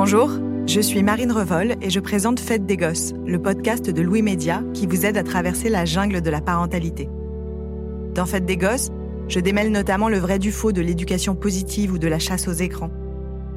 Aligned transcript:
Bonjour, 0.00 0.30
je 0.68 0.80
suis 0.80 1.02
Marine 1.02 1.32
Revol 1.32 1.74
et 1.82 1.90
je 1.90 1.98
présente 1.98 2.38
Fête 2.38 2.64
des 2.64 2.76
Gosses, 2.76 3.14
le 3.26 3.42
podcast 3.42 3.90
de 3.90 4.00
Louis 4.00 4.22
Média 4.22 4.62
qui 4.72 4.86
vous 4.86 5.04
aide 5.04 5.16
à 5.16 5.24
traverser 5.24 5.68
la 5.68 5.84
jungle 5.84 6.20
de 6.20 6.30
la 6.30 6.40
parentalité. 6.40 7.08
Dans 8.14 8.24
Fête 8.24 8.46
des 8.46 8.56
Gosses, 8.56 8.90
je 9.26 9.40
démêle 9.40 9.72
notamment 9.72 10.08
le 10.08 10.18
vrai 10.18 10.38
du 10.38 10.52
faux 10.52 10.70
de 10.70 10.80
l'éducation 10.80 11.34
positive 11.34 11.94
ou 11.94 11.98
de 11.98 12.06
la 12.06 12.20
chasse 12.20 12.46
aux 12.46 12.52
écrans. 12.52 12.92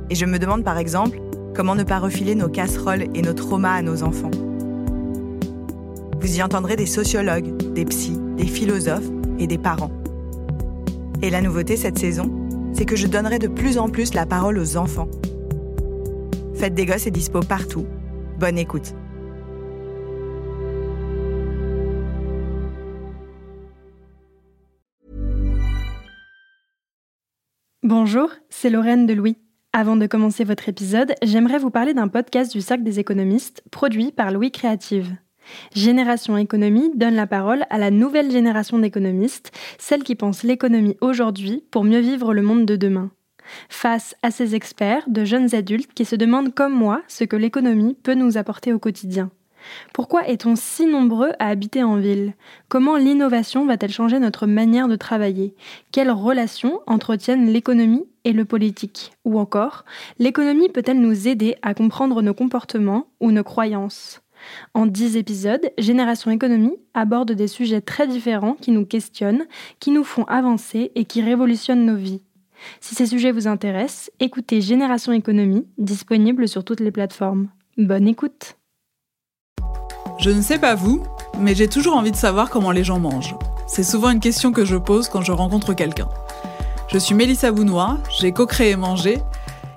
Et 0.09 0.15
je 0.15 0.25
me 0.25 0.39
demande 0.39 0.63
par 0.63 0.79
exemple 0.79 1.21
comment 1.55 1.75
ne 1.75 1.83
pas 1.83 1.99
refiler 1.99 2.33
nos 2.33 2.49
casseroles 2.49 3.05
et 3.13 3.21
nos 3.21 3.33
traumas 3.33 3.75
à 3.75 3.83
nos 3.83 4.01
enfants? 4.01 4.31
Vous 6.19 6.37
y 6.37 6.41
entendrez 6.41 6.75
des 6.75 6.87
sociologues, 6.87 7.55
des 7.73 7.85
psys, 7.85 8.17
des 8.37 8.47
philosophes 8.47 9.11
et 9.37 9.45
des 9.45 9.59
parents. 9.59 9.91
Et 11.21 11.29
la 11.29 11.43
nouveauté 11.43 11.77
cette 11.77 11.99
saison, 11.99 12.31
c'est 12.73 12.85
que 12.85 12.95
je 12.95 13.05
donnerai 13.05 13.37
de 13.37 13.47
plus 13.47 13.77
en 13.77 13.89
plus 13.89 14.15
la 14.15 14.25
parole 14.25 14.57
aux 14.57 14.75
enfants. 14.75 15.07
Faites 16.61 16.75
des 16.75 16.85
gosses 16.85 17.07
est 17.07 17.09
dispo 17.09 17.39
partout. 17.39 17.87
Bonne 18.37 18.59
écoute. 18.59 18.93
Bonjour, 27.81 28.29
c'est 28.51 28.69
Lorraine 28.69 29.07
de 29.07 29.13
Louis. 29.15 29.37
Avant 29.73 29.95
de 29.95 30.05
commencer 30.05 30.43
votre 30.43 30.69
épisode, 30.69 31.15
j'aimerais 31.23 31.57
vous 31.57 31.71
parler 31.71 31.95
d'un 31.95 32.07
podcast 32.07 32.51
du 32.51 32.61
Cercle 32.61 32.83
des 32.83 32.99
économistes 32.99 33.63
produit 33.71 34.11
par 34.11 34.31
Louis 34.31 34.51
Créative. 34.51 35.15
Génération 35.73 36.37
Économie 36.37 36.91
donne 36.95 37.15
la 37.15 37.25
parole 37.25 37.65
à 37.71 37.79
la 37.79 37.89
nouvelle 37.89 38.29
génération 38.29 38.77
d'économistes, 38.77 39.51
celle 39.79 40.03
qui 40.03 40.13
pense 40.13 40.43
l'économie 40.43 40.95
aujourd'hui 41.01 41.63
pour 41.71 41.83
mieux 41.83 42.01
vivre 42.01 42.35
le 42.35 42.43
monde 42.43 42.67
de 42.67 42.75
demain. 42.75 43.09
Face 43.69 44.15
à 44.23 44.31
ces 44.31 44.55
experts, 44.55 45.03
de 45.07 45.25
jeunes 45.25 45.55
adultes 45.55 45.93
qui 45.93 46.05
se 46.05 46.15
demandent 46.15 46.53
comme 46.53 46.73
moi 46.73 47.01
ce 47.07 47.23
que 47.23 47.35
l'économie 47.35 47.97
peut 48.01 48.13
nous 48.13 48.37
apporter 48.37 48.73
au 48.73 48.79
quotidien. 48.79 49.29
Pourquoi 49.93 50.27
est-on 50.27 50.55
si 50.55 50.85
nombreux 50.85 51.31
à 51.39 51.47
habiter 51.47 51.83
en 51.83 51.97
ville? 51.97 52.33
Comment 52.67 52.97
l'innovation 52.97 53.65
va-t-elle 53.65 53.91
changer 53.91 54.19
notre 54.19 54.47
manière 54.47 54.87
de 54.87 54.95
travailler? 54.95 55.55
Quelles 55.91 56.11
relations 56.11 56.81
entretiennent 56.87 57.51
l'économie 57.51 58.05
et 58.23 58.33
le 58.33 58.45
politique? 58.45 59.11
Ou 59.25 59.39
encore, 59.39 59.85
l'économie 60.19 60.69
peut-elle 60.69 60.99
nous 60.99 61.27
aider 61.27 61.55
à 61.61 61.73
comprendre 61.73 62.21
nos 62.21 62.33
comportements 62.33 63.07
ou 63.19 63.31
nos 63.31 63.43
croyances? 63.43 64.21
En 64.73 64.87
dix 64.87 65.17
épisodes, 65.17 65.71
Génération 65.77 66.31
Économie 66.31 66.77
aborde 66.95 67.31
des 67.31 67.47
sujets 67.47 67.81
très 67.81 68.07
différents 68.07 68.55
qui 68.55 68.71
nous 68.71 68.87
questionnent, 68.87 69.45
qui 69.79 69.91
nous 69.91 70.03
font 70.03 70.23
avancer 70.23 70.91
et 70.95 71.05
qui 71.05 71.21
révolutionnent 71.21 71.85
nos 71.85 71.95
vies. 71.95 72.23
Si 72.79 72.95
ces 72.95 73.05
sujets 73.05 73.31
vous 73.31 73.47
intéressent, 73.47 74.11
écoutez 74.19 74.61
Génération 74.61 75.13
Économie, 75.13 75.65
disponible 75.77 76.47
sur 76.47 76.63
toutes 76.63 76.79
les 76.79 76.91
plateformes. 76.91 77.49
Bonne 77.77 78.07
écoute 78.07 78.57
je 80.21 80.29
ne 80.29 80.43
sais 80.43 80.59
pas 80.59 80.75
vous, 80.75 81.01
mais 81.39 81.55
j'ai 81.55 81.67
toujours 81.67 81.95
envie 81.95 82.11
de 82.11 82.15
savoir 82.15 82.51
comment 82.51 82.69
les 82.69 82.83
gens 82.83 82.99
mangent. 82.99 83.35
C'est 83.65 83.81
souvent 83.81 84.11
une 84.11 84.19
question 84.19 84.51
que 84.51 84.65
je 84.65 84.75
pose 84.75 85.09
quand 85.09 85.23
je 85.23 85.31
rencontre 85.31 85.73
quelqu'un. 85.73 86.09
Je 86.89 86.99
suis 86.99 87.15
Mélissa 87.15 87.51
Bounois, 87.51 87.97
j'ai 88.19 88.31
co-créé 88.31 88.75
Manger, 88.75 89.17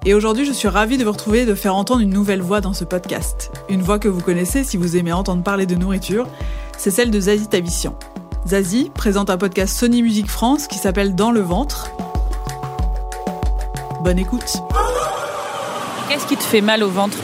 et 0.05 0.13
aujourd'hui 0.13 0.45
je 0.45 0.53
suis 0.53 0.69
ravie 0.69 0.99
de 0.99 1.05
vous 1.05 1.13
retrouver 1.13 1.41
et 1.41 1.47
de 1.47 1.55
faire 1.55 1.75
entendre 1.75 2.03
une 2.03 2.11
nouvelle 2.11 2.43
voix 2.43 2.61
dans 2.61 2.75
ce 2.75 2.85
podcast. 2.85 3.53
Une 3.71 3.81
voix 3.81 3.99
que 3.99 4.09
vous 4.09 4.21
connaissez 4.21 4.65
si 4.65 4.77
vous 4.77 4.99
aimez 4.99 5.15
entendre 5.15 5.43
parler 5.43 5.65
de 5.65 5.77
nourriture, 5.77 6.29
c'est 6.77 6.91
celle 6.91 7.11
de 7.11 7.21
Zazie 7.21 7.49
Tabissian. 7.49 7.99
Zazie 8.47 8.91
présente 8.93 9.31
un 9.31 9.39
podcast 9.39 9.75
Sony 9.75 10.03
Music 10.03 10.29
France 10.29 10.67
qui 10.67 10.77
s'appelle 10.77 11.15
Dans 11.15 11.31
le 11.31 11.41
ventre. 11.41 11.91
Bonne 14.05 14.19
écoute. 14.19 14.59
Qu'est-ce 16.11 16.27
qui 16.27 16.37
te 16.37 16.43
fait 16.43 16.61
mal 16.61 16.83
au 16.83 16.91
ventre 16.91 17.17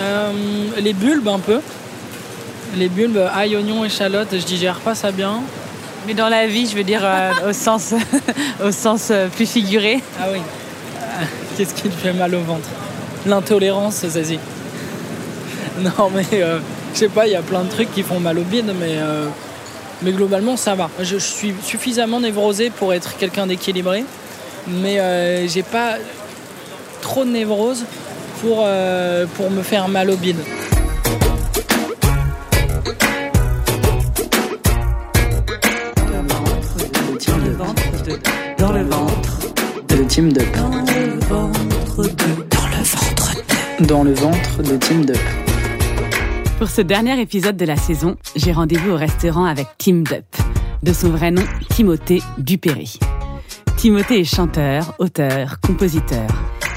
euh, 0.00 0.32
Les 0.80 0.94
bulbes 0.94 1.28
un 1.28 1.40
peu. 1.40 1.60
Les 2.74 2.88
bulbes, 2.88 3.22
ail, 3.34 3.54
oignon, 3.54 3.84
échalote, 3.84 4.28
je 4.32 4.46
digère 4.46 4.80
pas 4.80 4.94
ça 4.94 5.12
bien. 5.12 5.42
Mais 6.06 6.14
dans 6.14 6.30
la 6.30 6.46
vie, 6.46 6.66
je 6.66 6.74
veux 6.74 6.84
dire 6.84 7.02
euh, 7.04 7.50
au 7.50 7.52
sens, 7.52 7.92
au 8.64 8.72
sens 8.72 9.08
euh, 9.10 9.28
plus 9.28 9.44
figuré. 9.44 10.02
Ah 10.18 10.28
oui. 10.32 10.38
Qu'est-ce 11.58 11.74
qui 11.74 11.90
te 11.90 12.00
fait 12.00 12.14
mal 12.14 12.34
au 12.34 12.40
ventre? 12.40 12.70
L'intolérance, 13.26 14.06
Zazie. 14.06 14.40
Non, 15.80 16.10
mais 16.14 16.24
je 16.32 16.98
sais 16.98 17.08
pas, 17.08 17.26
il 17.26 17.34
y 17.34 17.36
a 17.36 17.42
plein 17.42 17.64
de 17.64 17.68
trucs 17.68 17.92
qui 17.92 18.02
font 18.02 18.20
mal 18.20 18.38
au 18.38 18.42
bide, 18.42 18.72
mais, 18.80 18.96
mais 20.00 20.12
globalement, 20.12 20.56
ça 20.56 20.74
va. 20.74 20.88
Je, 20.98 21.04
je, 21.04 21.18
suis 21.18 21.54
suffisamment 21.62 22.20
névrosé 22.20 22.70
pour 22.70 22.94
être 22.94 23.18
quelqu'un 23.18 23.46
d'équilibré, 23.46 24.04
mais 24.82 25.48
j'ai 25.48 25.62
pas 25.62 25.96
trop 27.00 27.24
de 27.24 27.30
névrose 27.30 27.84
pour, 28.40 28.66
pour 29.34 29.50
me 29.50 29.62
faire 29.62 29.88
mal 29.88 30.10
au 30.10 30.16
bide. 30.16 30.38
Dans 38.58 38.72
le 38.72 38.82
ventre 38.82 39.52
de 39.88 40.04
Team 40.04 40.32
Dup. 40.32 40.44
Dans 40.54 40.68
le 40.70 41.18
ventre 41.20 42.02
de. 42.02 42.14
Dans 42.50 42.66
le 42.68 42.82
ventre 42.82 43.34
de. 43.78 43.86
Dans 43.86 44.02
le 44.02 44.12
ventre 44.12 44.62
de 44.62 44.76
Team 44.76 45.04
Dup. 45.04 45.18
Pour 46.58 46.68
ce 46.68 46.80
dernier 46.80 47.20
épisode 47.20 47.56
de 47.56 47.64
la 47.64 47.76
saison, 47.76 48.16
j'ai 48.34 48.52
rendez-vous 48.52 48.90
au 48.90 48.96
restaurant 48.96 49.44
avec 49.44 49.66
Tim 49.78 50.02
Dup, 50.02 50.24
de 50.82 50.92
son 50.92 51.10
vrai 51.10 51.30
nom 51.30 51.44
Timothée 51.70 52.20
Dupéry. 52.38 52.98
Timothée 53.78 54.18
est 54.18 54.24
chanteur, 54.24 54.96
auteur, 54.98 55.60
compositeur. 55.60 56.26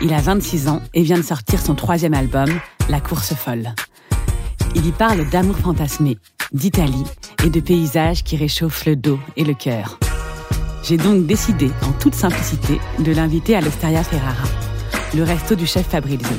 Il 0.04 0.14
a 0.14 0.22
26 0.22 0.68
ans 0.68 0.84
et 0.94 1.02
vient 1.02 1.18
de 1.18 1.24
sortir 1.24 1.60
son 1.60 1.74
troisième 1.74 2.14
album, 2.14 2.48
La 2.90 3.00
course 3.00 3.34
folle. 3.34 3.74
Il 4.76 4.86
y 4.86 4.92
parle 4.92 5.28
d'amour 5.32 5.58
fantasmé, 5.58 6.20
d'Italie 6.54 7.04
et 7.44 7.50
de 7.50 7.60
paysages 7.60 8.24
qui 8.24 8.38
réchauffent 8.38 8.86
le 8.86 8.96
dos 8.96 9.18
et 9.36 9.44
le 9.44 9.56
cœur. 9.56 9.98
J'ai 10.84 10.98
donc 10.98 11.26
décidé, 11.26 11.72
en 11.82 11.92
toute 11.94 12.14
simplicité, 12.14 12.80
de 13.00 13.12
l'inviter 13.12 13.56
à 13.56 13.62
l'Osteria 13.62 14.04
Ferrara, 14.04 14.48
le 15.16 15.24
resto 15.24 15.56
du 15.56 15.66
chef 15.66 15.88
Fabrizio. 15.88 16.38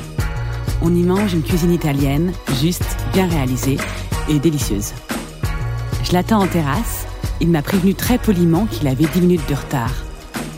On 0.80 0.94
y 0.94 1.02
mange 1.02 1.34
une 1.34 1.42
cuisine 1.42 1.72
italienne, 1.72 2.32
juste, 2.60 2.96
bien 3.12 3.26
réalisée 3.26 3.78
et 4.28 4.38
délicieuse. 4.38 4.92
Je 6.04 6.12
l'attends 6.12 6.40
en 6.40 6.46
terrasse. 6.46 7.08
Il 7.40 7.48
m'a 7.48 7.62
prévenu 7.62 7.96
très 7.96 8.18
poliment 8.18 8.66
qu'il 8.66 8.86
avait 8.86 9.06
10 9.06 9.22
minutes 9.22 9.48
de 9.48 9.56
retard. 9.56 9.92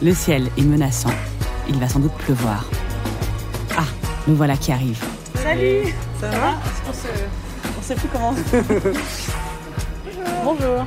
Le 0.04 0.12
ciel 0.12 0.50
est 0.58 0.62
menaçant. 0.64 1.14
Il 1.66 1.78
va 1.78 1.88
sans 1.88 1.98
doute 1.98 2.12
pleuvoir. 2.18 2.66
Ah, 3.74 3.86
nous 4.26 4.36
voilà 4.36 4.54
qui 4.54 4.70
arrive. 4.70 5.02
Salut 5.36 5.94
Ça, 6.20 6.28
va, 6.28 6.56
On 7.78 7.82
sait 7.82 7.94
plus 7.94 8.08
comment. 8.12 8.34
Bonjour. 10.44 10.84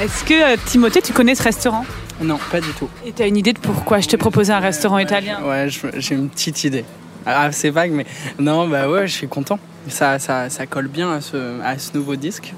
Est-ce 0.00 0.22
que 0.22 0.54
euh, 0.54 0.56
Timothée, 0.66 1.02
tu 1.02 1.12
connais 1.12 1.34
ce 1.34 1.42
restaurant? 1.42 1.84
Non, 2.20 2.38
pas 2.52 2.60
du 2.60 2.68
tout. 2.74 2.88
Et 3.04 3.10
tu 3.10 3.24
as 3.24 3.26
une 3.26 3.36
idée 3.36 3.54
de 3.54 3.58
pourquoi 3.58 3.98
je 3.98 4.06
t'ai 4.06 4.16
proposé 4.18 4.52
un 4.52 4.60
restaurant 4.60 5.00
italien? 5.00 5.42
Ouais, 5.42 5.66
j'ai 5.96 6.14
une 6.14 6.28
petite 6.28 6.62
idée. 6.62 6.84
Ah, 7.26 7.50
c'est 7.50 7.70
vague, 7.70 7.90
mais 7.90 8.06
non, 8.38 8.68
bah 8.68 8.88
ouais, 8.88 9.08
je 9.08 9.14
suis 9.14 9.26
content. 9.26 9.58
Ça, 9.88 10.20
ça, 10.20 10.48
ça 10.48 10.66
colle 10.66 10.86
bien 10.86 11.10
à 11.10 11.20
ce, 11.20 11.60
à 11.60 11.76
ce 11.76 11.90
nouveau 11.96 12.14
disque. 12.14 12.54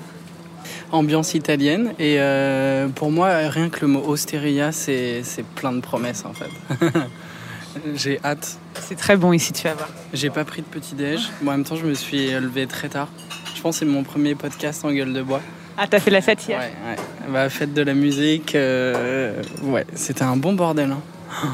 Ambiance 0.95 1.35
italienne. 1.35 1.93
Et 1.99 2.17
euh, 2.19 2.89
pour 2.89 3.11
moi, 3.11 3.49
rien 3.49 3.69
que 3.69 3.81
le 3.81 3.89
mot 3.89 4.03
osteria, 4.07 4.71
c'est 4.73 5.23
plein 5.57 5.73
de 5.73 5.81
promesses 5.81 6.25
en 6.25 6.33
fait. 6.33 6.51
j'ai 7.95 8.21
hâte. 8.25 8.59
C'est 8.81 8.97
très 8.97 9.17
bon 9.17 9.33
ici, 9.33 9.53
tu 9.53 9.65
vas 9.65 9.75
voir. 9.75 9.89
J'ai 10.13 10.31
pas 10.31 10.45
pris 10.45 10.63
de 10.63 10.67
petit-déj. 10.67 11.31
en 11.43 11.51
même 11.51 11.65
temps, 11.65 11.77
je 11.77 11.85
me 11.85 11.95
suis 11.95 12.31
levé 12.31 12.67
très 12.67 12.89
tard. 12.89 13.09
Je 13.55 13.61
pense 13.61 13.77
que 13.77 13.81
c'est 13.81 13.91
mon 13.91 14.05
premier 14.05 14.35
podcast 14.35 14.85
en 14.85 14.93
gueule 14.93 15.13
de 15.13 15.23
bois. 15.23 15.41
Ah, 15.77 15.87
t'as 15.89 15.99
fait 15.99 16.11
la 16.11 16.21
fête 16.21 16.47
hier 16.47 16.61
Ouais, 16.61 16.73
ouais. 16.91 17.33
Bah, 17.33 17.49
fête 17.49 17.75
de 17.75 17.83
la 17.83 17.95
musique. 17.95 18.55
Euh, 18.55 19.43
ouais, 19.63 19.85
c'était 19.95 20.23
un 20.23 20.37
bon 20.37 20.53
bordel. 20.53 20.93
Hein. 20.93 21.49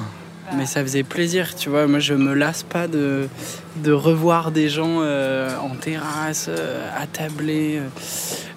Ah. 0.50 0.54
Mais 0.56 0.66
ça 0.66 0.82
faisait 0.82 1.02
plaisir, 1.02 1.54
tu 1.54 1.70
vois. 1.70 1.86
Moi, 1.86 1.98
je 1.98 2.14
me 2.14 2.34
lasse 2.34 2.62
pas 2.62 2.88
de, 2.88 3.28
revoir 3.86 4.50
des 4.50 4.68
gens 4.68 4.98
euh, 5.00 5.50
en 5.58 5.74
terrasse, 5.76 6.46
euh, 6.48 6.86
attablés, 6.96 7.80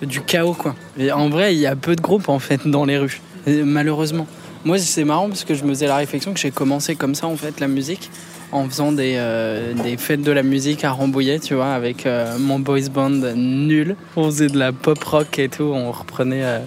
du 0.02 0.22
chaos, 0.22 0.54
quoi. 0.54 0.76
Et 0.98 1.12
en 1.12 1.30
vrai, 1.30 1.56
il 1.56 1.60
y 1.60 1.68
a 1.68 1.76
peu 1.76 1.96
de 1.96 2.02
groupes, 2.02 2.30
en 2.30 2.40
fait, 2.40 2.68
dans 2.68 2.86
les 2.86 2.98
rues, 2.98 3.22
malheureusement. 3.48 4.28
Moi, 4.66 4.78
c'est 4.78 5.04
marrant 5.04 5.28
parce 5.28 5.44
que 5.44 5.54
je 5.54 5.64
me 5.64 5.70
faisais 5.70 5.88
la 5.88 5.98
réflexion 5.98 6.34
que 6.34 6.40
j'ai 6.40 6.52
commencé 6.52 6.96
comme 6.96 7.16
ça, 7.16 7.28
en 7.28 7.36
fait, 7.36 7.60
la 7.60 7.68
musique 7.68 8.10
en 8.54 8.70
faisant 8.70 8.92
des, 8.92 9.16
euh, 9.18 9.98
fêtes 9.98 10.22
de 10.22 10.32
la 10.32 10.44
musique 10.44 10.84
à 10.84 10.92
Rambouillet, 10.92 11.40
tu 11.40 11.56
vois, 11.56 11.74
avec 11.74 12.06
euh, 12.06 12.38
mon 12.40 12.60
boys 12.60 12.88
band 12.94 13.10
nul. 13.10 13.96
On 14.16 14.26
faisait 14.26 14.48
de 14.48 14.60
la 14.60 14.72
pop 14.72 15.04
rock 15.04 15.40
et 15.40 15.50
tout, 15.50 15.64
on 15.64 15.92
reprenait, 15.92 16.44
euh, 16.44 16.60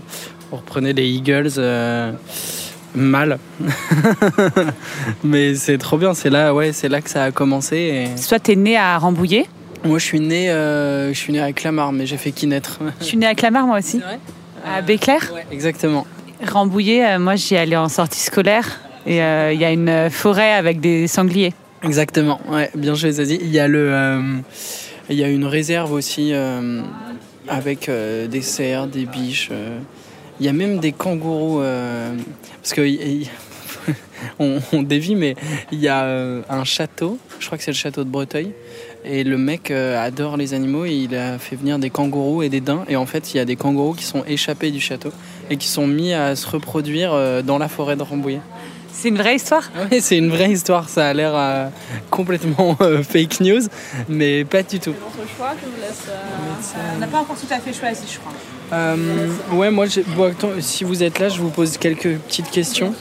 on 0.50 0.56
reprenait 0.56 0.92
les 0.92 1.08
Eagles 1.08 1.52
mal. 2.96 3.38
Mais 5.24 5.54
c'est 5.54 5.78
trop 5.78 5.98
bien, 5.98 6.14
c'est 6.14 6.30
là, 6.30 6.54
ouais, 6.54 6.72
c'est 6.72 6.88
là 6.88 7.00
que 7.00 7.10
ça 7.10 7.24
a 7.24 7.30
commencé. 7.30 7.76
Et... 7.76 8.16
Soit 8.16 8.40
t'es 8.40 8.56
né 8.56 8.76
à 8.76 8.98
Rambouillet 8.98 9.46
Moi, 9.84 9.98
je 9.98 10.04
suis 10.04 10.20
né, 10.20 10.48
je 10.48 11.14
suis 11.14 11.32
né 11.32 11.40
à 11.40 11.52
Clamart, 11.52 11.92
mais 11.92 12.06
j'ai 12.06 12.16
fait 12.16 12.32
qui 12.32 12.46
naître? 12.46 12.80
Je 13.00 13.04
suis 13.04 13.16
né 13.16 13.26
à 13.26 13.34
Clamart, 13.34 13.66
moi 13.66 13.78
aussi. 13.78 13.98
Vrai? 13.98 14.18
À 14.66 14.82
Béclair? 14.82 15.30
Ouais, 15.34 15.46
exactement. 15.52 16.06
Rambouillet, 16.44 17.18
moi 17.18 17.36
j'y 17.36 17.56
allais 17.56 17.76
en 17.76 17.88
sortie 17.88 18.20
scolaire 18.20 18.80
et 19.06 19.18
il 19.18 19.60
y 19.60 19.64
a 19.64 19.70
une 19.70 20.10
forêt 20.10 20.52
avec 20.52 20.80
des 20.80 21.06
sangliers. 21.06 21.54
Exactement, 21.82 22.40
ouais, 22.48 22.70
bien 22.74 22.94
joué 22.94 23.12
Zazie. 23.12 23.38
Il 23.40 23.50
y 23.50 23.58
a 23.58 23.68
le, 23.68 23.92
euh, 23.92 24.20
il 25.10 25.16
y 25.16 25.24
a 25.24 25.28
une 25.28 25.44
réserve 25.44 25.92
aussi 25.92 26.30
euh, 26.32 26.82
avec 27.48 27.88
euh, 27.88 28.26
des 28.26 28.42
cerfs, 28.42 28.86
des 28.86 29.04
biches. 29.04 29.50
Il 30.38 30.46
y 30.46 30.48
a 30.48 30.52
même 30.52 30.78
des 30.78 30.92
kangourous 30.92 31.60
euh, 31.60 32.14
parce 32.62 32.74
que 32.74 32.82
on, 34.38 34.82
dévie, 34.82 35.14
mais 35.14 35.34
il 35.72 35.80
y 35.80 35.88
a 35.88 36.04
euh, 36.04 36.42
un 36.50 36.64
château. 36.64 37.18
Je 37.38 37.46
crois 37.46 37.56
que 37.56 37.64
c'est 37.64 37.70
le 37.70 37.76
château 37.76 38.04
de 38.04 38.10
Breteuil. 38.10 38.52
Et 39.04 39.24
le 39.24 39.38
mec 39.38 39.70
euh, 39.70 40.02
adore 40.02 40.36
les 40.36 40.52
animaux 40.52 40.84
et 40.84 40.92
il 40.92 41.14
a 41.14 41.38
fait 41.38 41.56
venir 41.56 41.78
des 41.78 41.90
kangourous 41.90 42.42
et 42.42 42.48
des 42.48 42.60
daims. 42.60 42.84
Et 42.88 42.96
en 42.96 43.06
fait, 43.06 43.32
il 43.32 43.36
y 43.38 43.40
a 43.40 43.44
des 43.44 43.56
kangourous 43.56 43.94
qui 43.94 44.04
sont 44.04 44.24
échappés 44.26 44.70
du 44.70 44.80
château 44.80 45.12
et 45.48 45.56
qui 45.56 45.68
sont 45.68 45.86
mis 45.86 46.12
à 46.12 46.36
se 46.36 46.46
reproduire 46.46 47.42
dans 47.44 47.58
la 47.58 47.68
forêt 47.68 47.96
de 47.96 48.02
Rambouillet. 48.02 48.40
C'est 48.98 49.08
une 49.08 49.18
vraie 49.18 49.36
histoire 49.36 49.62
Oui, 49.90 50.00
c'est 50.00 50.16
une 50.16 50.30
vraie 50.30 50.50
histoire. 50.50 50.88
Ça 50.88 51.08
a 51.08 51.12
l'air 51.12 51.32
euh, 51.34 51.68
complètement 52.10 52.76
euh, 52.80 53.02
fake 53.02 53.40
news, 53.40 53.60
mais 54.08 54.44
pas 54.44 54.62
du 54.62 54.80
tout. 54.80 54.90
Notre 54.94 55.28
choix, 55.36 55.52
je 55.60 55.66
vous 55.66 55.80
laisse. 55.80 56.04
euh, 56.08 56.94
On 56.96 56.98
n'a 56.98 57.06
pas 57.06 57.18
encore 57.18 57.36
tout 57.36 57.52
à 57.52 57.58
fait 57.58 57.72
choisi, 57.74 58.02
je 58.10 58.18
crois. 58.18 58.32
Euh, 58.72 59.28
ouais, 59.52 59.70
moi, 59.70 59.86
j'ai- 59.86 60.02
bon, 60.02 60.30
attends, 60.30 60.48
si 60.60 60.82
vous 60.84 61.02
êtes 61.02 61.18
là, 61.18 61.28
je 61.28 61.40
vous 61.40 61.50
pose 61.50 61.76
quelques 61.76 62.16
petites 62.18 62.50
questions. 62.50 62.94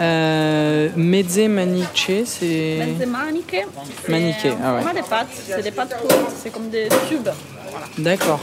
Euh, 0.00 0.88
Mezze 0.96 1.38
Maniche, 1.48 2.10
c'est. 2.24 2.78
Mezze 2.98 3.06
maniche. 3.08 3.44
c'est, 4.04 4.08
Maniche, 4.10 4.36
ah 4.64 4.74
ouais. 4.74 4.80
On 4.84 4.88
a 4.88 4.94
des 4.94 5.02
pâtes, 5.02 5.28
c'est 5.48 5.62
des 5.62 5.70
pâtes 5.70 5.96
courtes, 6.00 6.32
c'est 6.42 6.50
comme 6.50 6.68
des 6.70 6.88
tubes. 7.08 7.28
D'accord. 7.98 8.40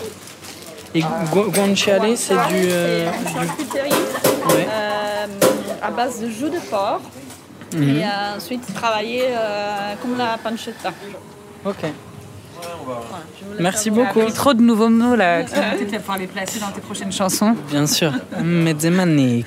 Et 0.95 1.01
gu- 1.01 1.49
guanciale, 1.51 2.15
c'est 2.15 2.33
du. 2.33 2.69
euh, 2.69 3.09
c'est 3.25 3.33
à 5.83 5.91
base 5.91 6.21
de 6.21 6.29
jus 6.29 6.49
de 6.49 6.59
porc. 6.69 7.01
Mhm. 7.73 7.83
Et 7.97 8.03
euh, 8.03 8.37
ensuite 8.37 8.73
travaillé 8.73 9.23
euh, 9.29 9.93
comme 10.01 10.17
la 10.17 10.37
pancetta. 10.37 10.91
Ok. 11.65 11.75
Voilà, 12.85 13.01
Merci 13.59 13.89
beaucoup. 13.89 14.21
Appris 14.21 14.33
trop 14.33 14.53
de 14.53 14.61
nouveaux 14.61 14.89
mots 14.89 15.15
là. 15.15 15.43
Tu 15.43 15.55
vas 15.55 15.71
peut-être 15.71 15.97
pouvoir 15.99 16.17
les 16.17 16.27
placer 16.27 16.59
dans 16.59 16.71
tes 16.71 16.81
prochaines 16.81 17.11
chansons. 17.11 17.55
Bien 17.69 17.87
sûr. 17.87 18.13
Mezze 18.41 18.85
Maniche. 18.85 19.45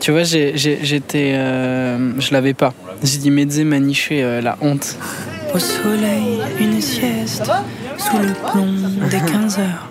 Tu 0.00 0.10
vois, 0.10 0.24
j'étais. 0.24 1.32
euh, 1.34 2.18
je 2.20 2.32
l'avais 2.32 2.54
pas. 2.54 2.72
J'ai 3.02 3.18
dit 3.18 3.30
Mezze 3.30 3.60
Maniche, 3.60 4.08
euh, 4.10 4.40
la 4.40 4.56
honte. 4.60 4.96
Au 5.54 5.58
soleil, 5.58 6.40
une 6.58 6.80
sieste, 6.80 7.44
sous 7.98 8.18
le 8.18 8.32
plomb 8.50 9.06
des 9.08 9.20
15 9.20 9.58
heures. 9.60 9.88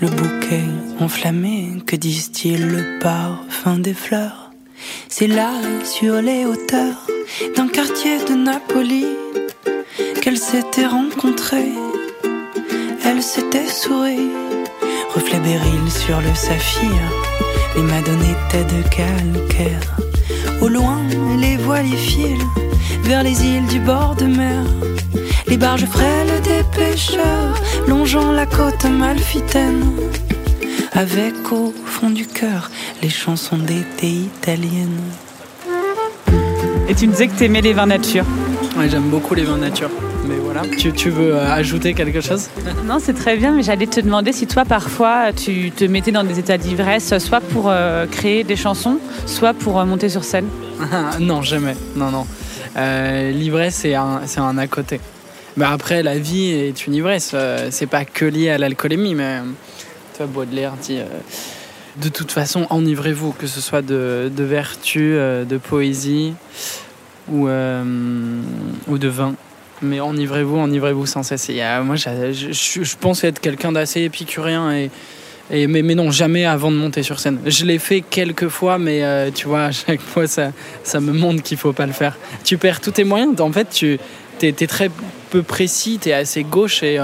Le 0.00 0.08
bouquet 0.08 0.64
enflammé, 1.00 1.82
que 1.86 1.96
disent-ils, 1.96 2.66
le 2.66 2.98
parfum 3.00 3.78
des 3.78 3.94
fleurs. 3.94 4.41
C'est 5.08 5.26
là, 5.26 5.52
sur 5.84 6.20
les 6.22 6.44
hauteurs 6.44 7.06
d'un 7.56 7.68
quartier 7.68 8.18
de 8.24 8.34
Napoli, 8.34 9.06
qu'elles 10.20 10.38
s'étaient 10.38 10.86
rencontrées. 10.86 11.72
Elles 13.04 13.22
s'étaient 13.22 13.66
souri, 13.66 14.30
reflet 15.14 15.40
béryl 15.40 15.90
sur 15.90 16.20
le 16.20 16.34
saphir. 16.34 16.90
Les 17.76 17.82
madones 17.82 18.24
étaient 18.24 18.64
de 18.64 18.82
calcaire. 18.88 19.96
Au 20.60 20.68
loin, 20.68 21.00
les 21.38 21.56
voiliers 21.56 21.96
filent 21.96 22.48
vers 23.02 23.22
les 23.22 23.44
îles 23.44 23.66
du 23.66 23.80
bord 23.80 24.14
de 24.16 24.26
mer. 24.26 24.64
Les 25.48 25.56
barges 25.56 25.86
frêles 25.86 26.40
des 26.42 26.62
pêcheurs 26.76 27.54
longeant 27.86 28.32
la 28.32 28.46
côte 28.46 28.84
malfitaine. 28.84 29.82
Avec 30.94 31.50
au 31.52 31.72
fond 31.86 32.10
du 32.10 32.26
cœur 32.26 32.70
les 33.02 33.08
chansons 33.08 33.56
d'été 33.56 34.08
italiennes. 34.08 35.00
Et 36.88 36.94
tu 36.94 37.06
me 37.06 37.12
disais 37.12 37.28
que 37.28 37.38
t'aimais 37.38 37.62
les 37.62 37.72
vins 37.72 37.86
nature. 37.86 38.24
Ouais, 38.76 38.90
j'aime 38.90 39.08
beaucoup 39.08 39.34
les 39.34 39.44
vins 39.44 39.56
nature. 39.56 39.88
Mais 40.26 40.34
voilà. 40.36 40.62
Tu, 40.78 40.92
tu 40.92 41.08
veux 41.08 41.34
euh, 41.34 41.50
ajouter 41.50 41.94
quelque 41.94 42.20
chose? 42.20 42.48
Non, 42.84 42.98
c'est 43.00 43.14
très 43.14 43.36
bien, 43.38 43.52
mais 43.52 43.62
j'allais 43.62 43.86
te 43.86 44.00
demander 44.00 44.32
si 44.32 44.46
toi, 44.46 44.66
parfois, 44.66 45.32
tu 45.32 45.70
te 45.70 45.84
mettais 45.84 46.12
dans 46.12 46.24
des 46.24 46.38
états 46.38 46.58
d'ivresse, 46.58 47.16
soit 47.18 47.40
pour 47.40 47.70
euh, 47.70 48.06
créer 48.06 48.44
des 48.44 48.56
chansons, 48.56 48.98
soit 49.26 49.54
pour 49.54 49.80
euh, 49.80 49.86
monter 49.86 50.10
sur 50.10 50.24
scène. 50.24 50.46
Non, 51.18 51.40
jamais. 51.40 51.74
Non, 51.96 52.10
non. 52.10 52.26
Euh, 52.76 53.30
L'ivresse, 53.30 53.76
c'est 53.76 53.94
un, 53.94 54.20
c'est 54.26 54.40
un 54.40 54.58
à 54.58 54.66
côté. 54.66 55.00
Mais 55.56 55.64
après, 55.64 56.02
la 56.02 56.18
vie 56.18 56.50
est 56.50 56.86
une 56.86 56.94
ivresse. 56.94 57.34
C'est 57.70 57.86
pas 57.86 58.04
que 58.04 58.24
lié 58.24 58.50
à 58.50 58.58
l'alcoolémie, 58.58 59.14
mais 59.14 59.40
vois, 60.18 60.26
Baudelaire 60.26 60.74
dit 60.80 60.98
euh, 60.98 61.06
de 61.96 62.08
toute 62.08 62.32
façon, 62.32 62.66
enivrez-vous, 62.70 63.32
que 63.32 63.46
ce 63.46 63.60
soit 63.60 63.82
de, 63.82 64.30
vertu, 64.38 65.14
euh, 65.14 65.44
de 65.44 65.58
poésie 65.58 66.34
ou, 67.30 67.48
euh, 67.48 68.40
ou 68.88 68.98
de 68.98 69.08
vin. 69.08 69.34
Mais 69.82 70.00
enivrez-vous, 70.00 70.56
enivrez-vous 70.56 71.06
sans 71.06 71.22
cesse. 71.22 71.50
Moi, 71.82 71.96
je, 71.96 72.96
pense 72.96 73.24
être 73.24 73.40
quelqu'un 73.40 73.72
d'assez 73.72 74.02
épicurien 74.02 74.88
mais, 75.50 75.82
non, 75.82 76.10
jamais 76.12 76.46
avant 76.46 76.70
de 76.70 76.76
monter 76.76 77.02
sur 77.02 77.18
scène. 77.18 77.40
Je 77.44 77.64
l'ai 77.64 77.80
fait 77.80 78.00
quelques 78.00 78.48
fois, 78.48 78.78
mais 78.78 79.32
tu 79.32 79.48
vois, 79.48 79.64
à 79.64 79.72
chaque 79.72 80.00
fois, 80.00 80.26
ça, 80.28 80.52
me 81.00 81.12
montre 81.12 81.42
qu'il 81.42 81.58
faut 81.58 81.72
pas 81.72 81.86
le 81.86 81.92
faire. 81.92 82.16
Tu 82.44 82.58
perds 82.58 82.80
tous 82.80 82.92
tes 82.92 83.04
moyens. 83.04 83.38
En 83.40 83.50
fait, 83.50 83.68
tu 83.70 83.98
es, 84.40 84.52
très 84.68 84.88
peu 85.30 85.42
précis, 85.42 85.98
tu 86.00 86.10
es 86.10 86.12
assez 86.12 86.44
gauche 86.44 86.84
et, 86.84 86.98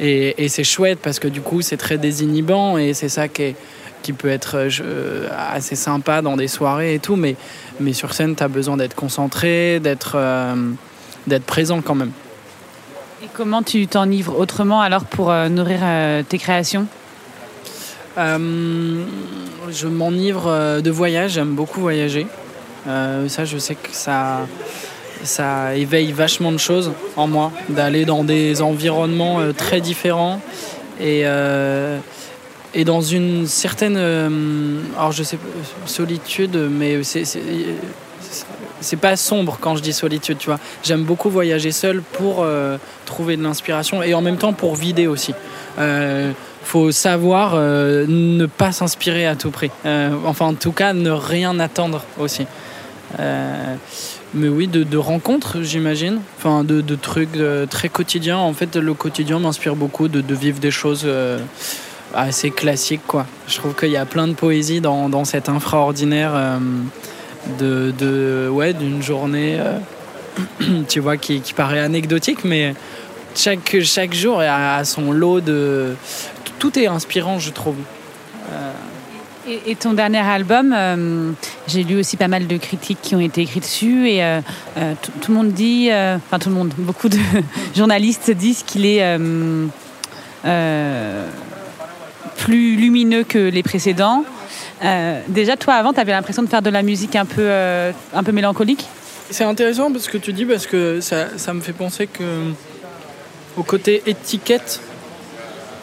et, 0.00 0.44
et 0.44 0.48
c'est 0.48 0.64
chouette 0.64 0.98
parce 1.02 1.18
que 1.18 1.28
du 1.28 1.40
coup, 1.40 1.60
c'est 1.62 1.76
très 1.76 1.98
désinhibant 1.98 2.78
et 2.78 2.94
c'est 2.94 3.08
ça 3.08 3.28
qui, 3.28 3.42
est- 3.42 3.56
qui 4.02 4.12
peut 4.12 4.28
être 4.28 4.56
euh, 4.56 4.68
je- 4.68 5.26
assez 5.52 5.74
sympa 5.76 6.22
dans 6.22 6.36
des 6.36 6.48
soirées 6.48 6.94
et 6.94 6.98
tout. 6.98 7.16
Mais, 7.16 7.36
mais 7.80 7.92
sur 7.92 8.14
scène, 8.14 8.34
tu 8.36 8.42
as 8.42 8.48
besoin 8.48 8.76
d'être 8.76 8.94
concentré, 8.94 9.80
d'être 9.80 10.12
euh, 10.14 10.54
d'être 11.26 11.44
présent 11.44 11.80
quand 11.82 11.94
même. 11.96 12.12
Et 13.22 13.26
comment 13.34 13.62
tu 13.62 13.86
t'enivres 13.88 14.38
autrement 14.38 14.80
alors 14.80 15.04
pour 15.04 15.30
euh, 15.30 15.48
nourrir 15.48 15.80
euh, 15.82 16.22
tes 16.22 16.38
créations? 16.38 16.86
Euh, 18.16 19.02
je 19.70 19.86
m'enivre 19.86 20.46
euh, 20.46 20.80
de 20.80 20.90
voyage, 20.90 21.32
j'aime 21.32 21.54
beaucoup 21.54 21.80
voyager. 21.80 22.26
Euh, 22.86 23.28
ça, 23.28 23.44
je 23.44 23.58
sais 23.58 23.74
que 23.74 23.88
ça, 23.92 24.46
ça 25.24 25.74
éveille 25.76 26.12
vachement 26.12 26.52
de 26.52 26.58
choses 26.58 26.92
en 27.16 27.26
moi, 27.26 27.52
d'aller 27.68 28.04
dans 28.04 28.24
des 28.24 28.62
environnements 28.62 29.40
euh, 29.40 29.52
très 29.52 29.80
différents 29.80 30.40
et, 31.00 31.22
euh, 31.24 31.98
et 32.74 32.84
dans 32.84 33.00
une 33.00 33.46
certaine, 33.46 33.96
euh, 33.96 34.78
alors 34.96 35.12
je 35.12 35.22
sais 35.22 35.38
solitude, 35.86 36.56
mais 36.70 37.02
c'est 37.02 37.24
c'est- 37.24 38.96
pas 39.00 39.16
sombre 39.16 39.58
quand 39.60 39.74
je 39.76 39.82
dis 39.82 39.92
solitude, 39.92 40.38
tu 40.38 40.46
vois. 40.46 40.58
J'aime 40.84 41.02
beaucoup 41.02 41.30
voyager 41.30 41.72
seul 41.72 42.00
pour 42.02 42.46
trouver 43.06 43.36
de 43.36 43.42
l'inspiration 43.42 44.02
et 44.02 44.14
en 44.14 44.20
même 44.20 44.36
temps 44.36 44.52
pour 44.52 44.76
vider 44.76 45.06
aussi. 45.08 45.34
Euh, 45.78 46.30
faut 46.62 46.92
savoir 46.92 47.54
ne 47.56 48.46
pas 48.46 48.70
s'inspirer 48.72 49.26
à 49.26 49.34
tout 49.34 49.50
prix. 49.50 49.70
Enfin, 50.26 50.46
en 50.46 50.54
tout 50.54 50.72
cas, 50.72 50.92
ne 50.92 51.10
rien 51.10 51.58
attendre 51.58 52.04
aussi. 52.18 52.46
Euh, 53.18 53.74
mais 54.34 54.48
oui, 54.48 54.66
de, 54.66 54.96
rencontres, 54.96 55.62
j'imagine. 55.62 56.20
Enfin, 56.36 56.64
de, 56.64 56.94
trucs 56.94 57.36
euh, 57.36 57.66
très 57.66 57.88
quotidiens. 57.88 58.38
En 58.38 58.52
fait, 58.52 58.76
le 58.76 58.94
quotidien 58.94 59.38
m'inspire 59.38 59.76
beaucoup 59.76 60.08
de, 60.08 60.34
vivre 60.34 60.58
des 60.58 60.70
choses 60.70 61.02
euh, 61.04 61.38
assez 62.14 62.50
classiques, 62.50 63.06
quoi. 63.06 63.26
Je 63.46 63.56
trouve 63.56 63.74
qu'il 63.74 63.90
y 63.90 63.96
a 63.96 64.06
plein 64.06 64.28
de 64.28 64.34
poésie 64.34 64.80
dans, 64.80 65.08
dans 65.08 65.24
cet 65.24 65.48
infraordinaire 65.48 66.60
de, 67.58 68.48
ouais, 68.50 68.72
d'une 68.74 69.02
journée, 69.02 69.58
tu 70.88 71.00
vois, 71.00 71.16
qui, 71.16 71.40
paraît 71.54 71.80
anecdotique, 71.80 72.44
mais 72.44 72.74
chaque, 73.34 73.76
chaque 73.82 74.14
jour 74.14 74.40
a 74.40 74.84
son 74.84 75.12
lot 75.12 75.40
de... 75.40 75.94
Tout 76.58 76.76
est 76.78 76.88
inspirant, 76.88 77.38
je 77.38 77.50
trouve. 77.50 77.76
Et, 79.48 79.76
ton 79.76 79.94
dernier 79.94 80.18
album, 80.18 80.74
euh, 80.76 81.32
j'ai 81.68 81.82
lu 81.82 81.98
aussi 81.98 82.18
pas 82.18 82.28
mal 82.28 82.46
de 82.46 82.56
critiques 82.58 82.98
qui 83.00 83.14
ont 83.14 83.20
été 83.20 83.40
écrites 83.40 83.62
dessus 83.62 84.06
et 84.06 84.22
euh, 84.22 84.40
euh, 84.76 84.92
tout, 85.22 85.32
le 85.32 85.38
monde 85.38 85.52
dit, 85.52 85.88
enfin 85.90 86.38
tout 86.38 86.50
le 86.50 86.54
monde, 86.54 86.74
beaucoup 86.76 87.08
de 87.08 87.16
journalistes 87.76 88.30
disent 88.30 88.62
qu'il 88.62 88.84
est 88.84 89.02
plus 92.36 92.76
lumineux 92.76 93.24
que 93.24 93.38
les 93.38 93.62
précédents. 93.62 94.24
Déjà, 95.28 95.56
toi, 95.56 95.74
avant, 95.74 95.94
tu 95.94 96.00
avais 96.00 96.12
l'impression 96.12 96.42
de 96.42 96.48
faire 96.48 96.62
de 96.62 96.70
la 96.70 96.82
musique 96.82 97.16
un 97.16 97.24
peu, 97.24 97.50
un 97.50 98.22
peu 98.22 98.32
mélancolique? 98.32 98.86
C'est 99.30 99.44
intéressant 99.44 99.90
parce 99.90 100.08
que 100.08 100.18
tu 100.18 100.32
dis, 100.32 100.44
parce 100.44 100.66
que 100.66 101.00
ça, 101.00 101.38
ça 101.38 101.54
me 101.54 101.60
fait 101.60 101.72
penser 101.72 102.06
que 102.06 102.52
au 103.56 103.62
côté 103.62 104.02
étiquette, 104.06 104.82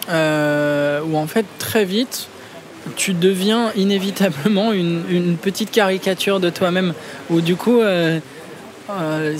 où 0.07 1.17
en 1.17 1.27
fait 1.27 1.45
très 1.57 1.86
vite, 1.86 2.29
tu 2.95 3.13
deviens 3.13 3.71
inévitablement 3.75 4.71
une, 4.73 5.37
petite 5.41 5.71
caricature 5.71 6.39
de 6.39 6.49
toi-même, 6.49 6.93
où 7.29 7.41
du 7.41 7.55
coup, 7.55 7.81
euh, 7.81 8.19
euh, 8.89 9.37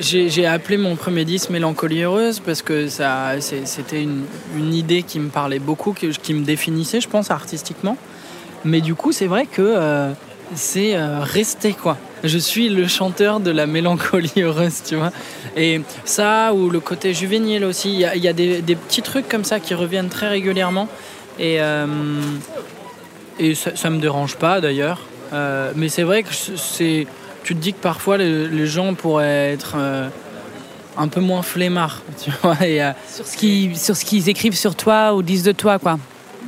j'ai 0.00 0.46
appelé 0.46 0.76
mon 0.76 0.96
premier 0.96 1.24
disque 1.24 1.50
Mélancolie 1.50 2.02
heureuse 2.02 2.40
parce 2.40 2.62
que 2.62 2.88
ça, 2.88 3.32
c'était 3.40 4.02
une, 4.02 4.74
idée 4.74 5.02
qui 5.02 5.18
me 5.18 5.28
parlait 5.28 5.58
beaucoup, 5.58 5.92
qui, 5.92 6.34
me 6.34 6.44
définissait, 6.44 7.00
je 7.00 7.08
pense, 7.08 7.30
artistiquement. 7.30 7.96
Mais 8.64 8.80
du 8.80 8.94
coup, 8.94 9.12
c'est 9.12 9.26
vrai 9.26 9.46
que 9.46 9.62
euh, 9.62 10.12
c'est 10.54 10.96
resté 10.96 11.72
quoi. 11.72 11.96
Je 12.24 12.38
suis 12.38 12.68
le 12.68 12.88
chanteur 12.88 13.40
de 13.40 13.50
la 13.50 13.66
mélancolie 13.66 14.32
heureuse, 14.38 14.82
tu 14.86 14.96
vois. 14.96 15.12
Et 15.56 15.80
ça, 16.04 16.54
ou 16.54 16.70
le 16.70 16.80
côté 16.80 17.14
juvénile 17.14 17.64
aussi, 17.64 17.92
il 17.92 18.22
y 18.22 18.28
a, 18.28 18.32
des, 18.32 18.62
petits 18.62 19.02
trucs 19.02 19.28
comme 19.28 19.44
ça 19.44 19.60
qui 19.60 19.74
reviennent 19.74 20.08
très 20.08 20.28
régulièrement. 20.28 20.88
Et, 21.38 21.60
euh, 21.60 21.86
et 23.38 23.54
ça, 23.54 23.90
ne 23.90 23.96
me 23.96 24.00
dérange 24.00 24.36
pas 24.36 24.60
d'ailleurs. 24.60 25.00
Euh, 25.32 25.72
mais 25.74 25.88
c'est 25.88 26.02
vrai 26.02 26.22
que 26.22 26.32
c'est, 26.32 27.06
tu 27.44 27.54
te 27.54 27.60
dis 27.60 27.72
que 27.72 27.80
parfois 27.80 28.16
les, 28.16 28.66
gens 28.66 28.94
pourraient 28.94 29.52
être 29.52 29.74
euh, 29.76 30.08
un 30.96 31.08
peu 31.08 31.20
moins 31.20 31.42
flemmards, 31.42 32.02
tu 32.22 32.30
vois. 32.42 32.56
Et, 32.66 32.80
sur, 33.08 33.26
ce 33.26 33.36
qu'ils, 33.36 33.76
sur 33.76 33.96
ce 33.96 34.04
qu'ils 34.04 34.28
écrivent 34.28 34.56
sur 34.56 34.74
toi 34.74 35.14
ou 35.14 35.22
disent 35.22 35.44
de 35.44 35.52
toi, 35.52 35.78
quoi. 35.78 35.98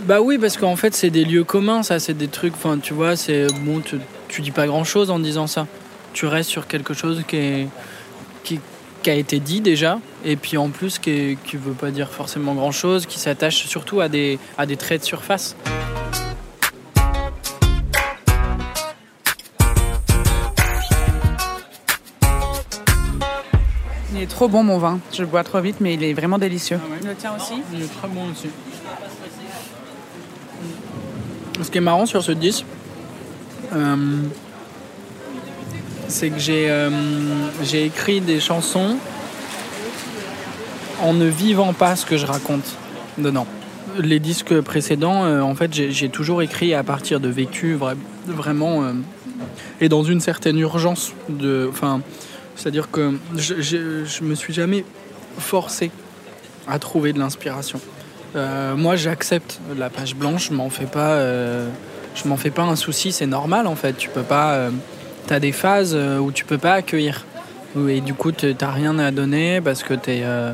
Bah 0.05 0.21
oui, 0.21 0.39
parce 0.39 0.57
qu'en 0.57 0.77
fait, 0.77 0.95
c'est 0.95 1.11
des 1.11 1.25
lieux 1.25 1.45
communs, 1.45 1.83
ça, 1.83 1.99
c'est 1.99 2.15
des 2.15 2.29
trucs, 2.29 2.55
enfin, 2.55 2.79
tu 2.79 2.95
vois, 2.95 3.17
c'est 3.17 3.49
bon, 3.65 3.81
tu, 3.81 3.97
tu 4.29 4.43
dis 4.43 4.53
pas 4.53 4.67
grand 4.67 4.85
chose 4.85 5.11
en 5.11 5.19
disant 5.19 5.47
ça. 5.47 5.67
Tu 6.13 6.27
restes 6.27 6.51
sur 6.51 6.67
quelque 6.67 6.95
chose 6.95 7.23
qui, 7.27 7.37
est, 7.37 7.69
qui, 8.45 8.61
a 9.11 9.15
été 9.15 9.41
dit 9.41 9.61
déjà, 9.61 10.01
et 10.25 10.37
puis 10.37 10.57
en 10.57 10.71
plus 10.71 10.99
qui, 10.99 11.39
ne 11.53 11.59
veut 11.59 11.73
pas 11.73 11.91
dire 11.91 12.11
forcément 12.11 12.55
grand 12.55 12.73
chose, 12.73 13.07
qui 13.07 13.19
s'attache 13.19 13.67
surtout 13.67 14.01
à 14.01 14.09
des, 14.09 14.39
à 14.57 14.67
des 14.67 14.77
traits 14.77 15.03
de 15.03 15.07
surface. 15.07 15.57
Il 24.15 24.23
est 24.23 24.27
trop 24.27 24.49
bon 24.49 24.65
mon 24.65 24.79
vin. 24.79 24.99
Je 25.13 25.23
le 25.23 25.29
bois 25.29 25.45
trop 25.45 25.61
vite, 25.61 25.77
mais 25.81 25.95
il 25.95 26.03
est 26.03 26.13
vraiment 26.13 26.39
délicieux. 26.39 26.81
Ah 26.83 27.07
le 27.07 27.15
tien 27.15 27.37
aussi 27.37 27.63
Il 27.73 27.83
est 27.83 27.95
très 27.95 28.09
bon 28.09 28.31
aussi. 28.33 28.49
Ce 31.63 31.71
qui 31.71 31.79
est 31.79 31.83
marrant 31.83 32.07
sur 32.07 32.23
ce 32.23 32.33
10, 32.33 32.65
euh, 33.75 33.97
c'est 36.09 36.31
que 36.31 36.37
euh, 36.49 36.91
j'ai 37.63 37.85
écrit 37.85 38.21
des 38.21 38.41
chansons 38.41 38.97
en 41.03 41.13
ne 41.13 41.27
vivant 41.27 41.75
pas 41.75 41.95
ce 41.97 42.07
que 42.07 42.17
je 42.17 42.27
raconte 42.27 42.77
dedans. 43.19 43.47
Les 43.99 44.19
disques 44.19 44.61
précédents, 44.61 45.25
euh, 45.25 45.41
en 45.41 45.55
fait, 45.55 45.73
j'ai 45.73 46.09
toujours 46.09 46.43
écrit 46.43 46.75
à 46.75 46.83
partir 46.83 47.21
de 47.21 47.29
vécu 47.29 47.79
vraiment 48.27 48.85
et 49.81 49.89
dans 49.89 50.03
une 50.03 50.21
certaine 50.21 50.59
urgence. 50.59 51.13
C'est-à-dire 52.57 52.91
que 52.91 53.17
je, 53.37 53.61
je, 53.61 54.25
me 54.25 54.35
suis 54.35 54.53
jamais 54.53 54.85
forcé 55.39 55.91
à 56.67 56.79
trouver 56.79 57.13
de 57.13 57.19
l'inspiration. 57.19 57.81
moi, 58.35 58.97
j'accepte 58.97 59.61
la 59.77 59.91
page 59.91 60.17
blanche, 60.17 60.49
je 60.49 60.55
m'en 60.55 60.71
fais 60.71 60.87
pas 60.87 61.21
je 62.15 62.27
m'en 62.27 62.37
fais 62.37 62.51
pas 62.51 62.63
un 62.63 62.77
souci, 62.77 63.13
c'est 63.13 63.27
normal 63.27 63.67
en 63.67 63.77
fait. 63.77 63.97
Tu 63.97 64.09
peux 64.09 64.23
pas. 64.23 64.71
Euh, 65.29 65.35
tu 65.35 65.35
as 65.35 65.41
des 65.41 65.53
phases 65.53 65.95
euh, 65.95 66.19
où 66.19 66.33
tu 66.33 66.45
peux 66.45 66.59
pas 66.59 66.75
accueillir. 66.75 67.25
Et 67.89 68.01
du 68.01 68.15
coup, 68.15 68.33
tu 68.33 68.55
n'as 68.61 68.71
rien 68.71 68.99
à 68.99 69.11
donner 69.11 69.61
parce 69.61 69.83
que 69.83 69.95
tu 69.95 70.11
euh, 70.11 70.53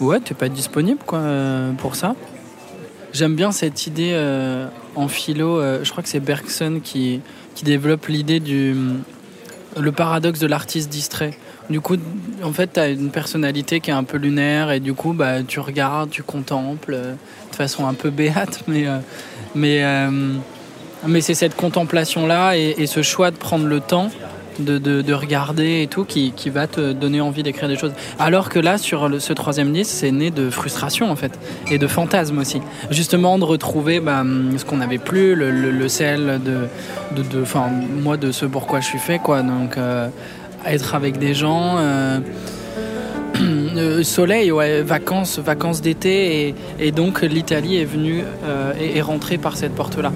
ouais, 0.00 0.20
pas 0.20 0.48
disponible 0.48 1.00
quoi, 1.04 1.22
pour 1.78 1.96
ça. 1.96 2.14
J'aime 3.12 3.34
bien 3.34 3.50
cette 3.50 3.86
idée 3.86 4.14
en 4.94 5.08
philo, 5.08 5.60
je 5.82 5.90
crois 5.90 6.02
que 6.02 6.08
c'est 6.08 6.20
Bergson 6.20 6.80
qui, 6.84 7.22
qui 7.54 7.64
développe 7.64 8.06
l'idée 8.06 8.40
du 8.40 8.76
le 9.80 9.92
paradoxe 9.92 10.38
de 10.38 10.46
l'artiste 10.46 10.90
distrait. 10.90 11.36
Du 11.70 11.80
coup, 11.80 11.96
en 12.42 12.52
fait, 12.52 12.74
tu 12.74 12.80
as 12.80 12.88
une 12.88 13.10
personnalité 13.10 13.80
qui 13.80 13.90
est 13.90 13.94
un 13.94 14.04
peu 14.04 14.18
lunaire 14.18 14.70
et 14.70 14.80
du 14.80 14.92
coup, 14.92 15.14
bah, 15.14 15.42
tu 15.42 15.60
regardes, 15.60 16.10
tu 16.10 16.22
contemples 16.22 16.92
de 16.92 17.56
façon 17.56 17.86
un 17.86 17.94
peu 17.94 18.10
béate, 18.10 18.64
mais, 18.68 18.86
mais 19.54 19.82
mais 21.06 21.20
c'est 21.20 21.34
cette 21.34 21.54
contemplation-là 21.54 22.56
et, 22.56 22.86
ce 22.86 23.02
choix 23.02 23.30
de 23.30 23.36
prendre 23.36 23.66
le 23.66 23.80
temps 23.80 24.10
de, 24.58 25.12
regarder 25.12 25.82
et 25.82 25.86
tout 25.86 26.04
qui, 26.04 26.32
va 26.50 26.66
te 26.66 26.92
donner 26.92 27.20
envie 27.20 27.42
d'écrire 27.42 27.68
des 27.68 27.76
choses. 27.76 27.92
Alors 28.18 28.48
que 28.48 28.58
là, 28.58 28.78
sur 28.78 29.20
ce 29.20 29.32
troisième 29.32 29.72
disque, 29.72 29.90
c'est 29.92 30.10
né 30.10 30.30
de 30.30 30.50
frustration 30.50 31.10
en 31.10 31.16
fait 31.16 31.38
et 31.70 31.78
de 31.78 31.86
fantasme 31.86 32.38
aussi. 32.38 32.60
Justement, 32.90 33.38
de 33.38 33.44
retrouver 33.44 34.00
bah, 34.00 34.24
ce 34.56 34.64
qu'on 34.64 34.78
n'avait 34.78 34.98
plus, 34.98 35.34
le, 35.34 35.88
sel 35.88 36.40
de, 36.44 37.22
de, 37.22 37.44
moi 38.00 38.16
de 38.16 38.32
ce 38.32 38.46
pourquoi 38.46 38.80
je 38.80 38.86
suis 38.86 38.98
fait 38.98 39.18
quoi. 39.18 39.42
Donc 39.42 39.76
euh, 39.76 40.08
être 40.66 40.94
avec 40.94 41.18
des 41.18 41.34
gens. 41.34 41.76
Euh, 41.78 42.18
euh, 43.40 44.02
soleil, 44.02 44.50
ouais, 44.50 44.82
vacances, 44.82 45.38
vacances 45.38 45.80
d'été, 45.80 46.54
et, 46.80 46.90
donc 46.90 47.22
l'Italie 47.22 47.76
est 47.76 47.84
venue 47.84 48.24
et 48.80 48.98
est 48.98 49.02
rentrée 49.02 49.38
par 49.38 49.56
cette 49.56 49.74
porte-là. 49.74 50.10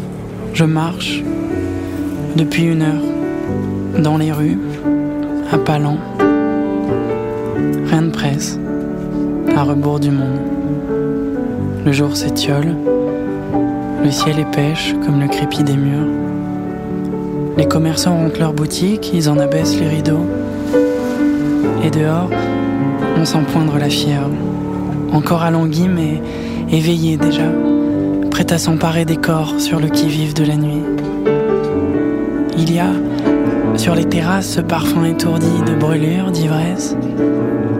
Je 0.55 0.65
marche 0.65 1.23
depuis 2.37 2.65
une 2.65 2.83
heure 2.83 4.03
dans 4.03 4.19
les 4.19 4.33
rues, 4.33 4.59
à 5.51 5.57
pas 5.57 5.79
lents. 5.79 5.99
Rien 7.87 8.03
ne 8.03 8.11
presse, 8.11 8.59
à 9.57 9.63
rebours 9.63 9.99
du 9.99 10.11
monde. 10.11 10.41
Le 11.87 11.93
jour 11.93 12.15
s'étiole, 12.15 12.77
le 14.05 14.11
ciel 14.11 14.39
est 14.39 14.51
pêche 14.55 14.95
comme 15.07 15.21
le 15.21 15.29
crépi 15.29 15.65
des 15.65 15.77
murs. 15.77 16.09
Les 17.57 17.67
commerçants 17.67 18.17
rentrent 18.17 18.41
leurs 18.41 18.53
boutiques, 18.53 19.11
ils 19.15 19.31
en 19.31 19.39
abaissent 19.39 19.81
les 19.81 19.89
rideaux. 19.89 20.27
Et 21.83 21.91
dehors, 21.91 22.31
on 23.19 23.25
sent 23.25 23.43
poindre 23.53 23.79
la 23.79 23.89
fièvre. 23.89 24.31
Encore 25.13 25.43
à 25.43 25.51
mais 25.51 26.21
éveillé 26.71 27.17
déjà 27.17 27.45
prêt 28.33 28.51
à 28.51 28.57
s'emparer 28.57 29.05
des 29.05 29.19
corps 29.19 29.61
sur 29.61 29.79
le 29.79 29.89
qui-vive 29.89 30.33
de 30.33 30.45
la 30.45 30.57
nuit. 30.57 30.83
Il 32.57 32.75
y 32.75 32.79
a 32.79 32.91
sur 33.77 33.95
les 33.95 34.07
terrasses 34.07 34.49
ce 34.49 34.61
parfum 34.63 35.05
étourdi 35.05 35.61
de 35.67 35.75
brûlure, 35.75 36.31
d'ivresse, 36.31 36.97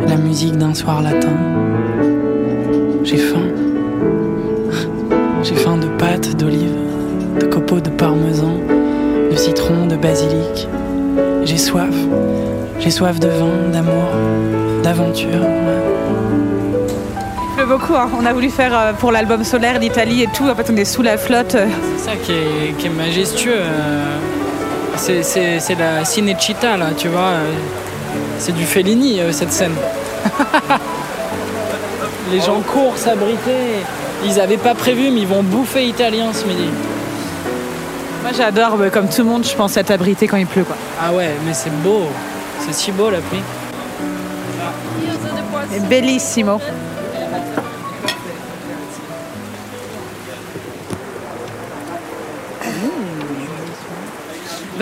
la 0.07 0.17
musique 0.17 0.59
d'un 0.59 0.75
soir 0.75 1.01
latin. 1.01 1.33
J'ai 3.03 3.17
faim. 3.17 3.47
J'ai 5.43 5.55
faim 5.55 5.79
de 5.79 5.89
pâtes 5.99 6.37
d'olive, 6.37 6.77
de 7.41 7.47
copeaux 7.47 7.81
de 7.81 7.89
parmesan, 7.89 8.59
de 9.31 9.37
citron, 9.37 9.87
de 9.87 9.97
basilic. 9.97 10.69
J'ai 11.45 11.57
soif. 11.57 11.95
J'ai 12.79 12.91
soif 12.91 13.19
de 13.19 13.29
vin, 13.29 13.71
d'amour, 13.73 14.11
d'aventure 14.83 15.47
beaucoup. 17.73 17.95
Hein. 17.95 18.11
On 18.21 18.27
a 18.27 18.33
voulu 18.33 18.51
faire 18.51 18.79
euh, 18.79 18.93
pour 18.93 19.13
l'album 19.13 19.45
solaire 19.45 19.79
d'Italie 19.81 20.23
et 20.23 20.29
tout. 20.29 20.49
En 20.49 20.55
fait, 20.55 20.71
on 20.71 20.77
est 20.77 20.85
sous 20.85 21.03
la 21.03 21.17
flotte. 21.17 21.57
C'est 21.97 22.11
ça 22.11 22.17
qui 22.17 22.33
est, 22.33 22.89
majestueux. 22.91 23.57
Euh. 23.57 24.17
C'est 24.97 25.79
la 25.79 26.05
Cinecittà, 26.05 26.77
là, 26.77 26.91
tu 26.97 27.09
vois. 27.09 27.21
Euh. 27.21 27.53
C'est 28.39 28.53
du 28.53 28.65
Fellini, 28.65 29.21
cette 29.31 29.53
scène. 29.53 29.75
Les 32.33 32.41
gens 32.41 32.61
courent 32.61 32.99
s'abriter. 32.99 33.85
Ils 34.25 34.37
n'avaient 34.37 34.59
pas 34.59 34.75
prévu, 34.75 35.11
mais 35.11 35.21
ils 35.21 35.27
vont 35.27 35.43
bouffer 35.43 35.87
italien 35.87 36.33
ce 36.33 36.45
midi. 36.45 36.69
Moi, 38.23 38.33
j'adore, 38.37 38.77
comme 38.93 39.09
tout 39.09 39.23
le 39.23 39.29
monde, 39.29 39.45
je 39.45 39.55
pense, 39.55 39.77
être 39.77 39.91
abrité 39.91 40.29
quand 40.29 40.37
il 40.37 40.47
pleut. 40.47 40.65
Quoi. 40.65 40.77
Ah 41.01 41.13
ouais, 41.13 41.31
mais 41.47 41.55
c'est 41.55 41.73
beau. 41.83 42.07
C'est 42.61 42.75
si 42.75 42.93
beau 42.93 43.11
la 43.11 43.21
pluie. 43.21 43.43
C'est 45.71 45.89
bellissimo. 45.89 46.61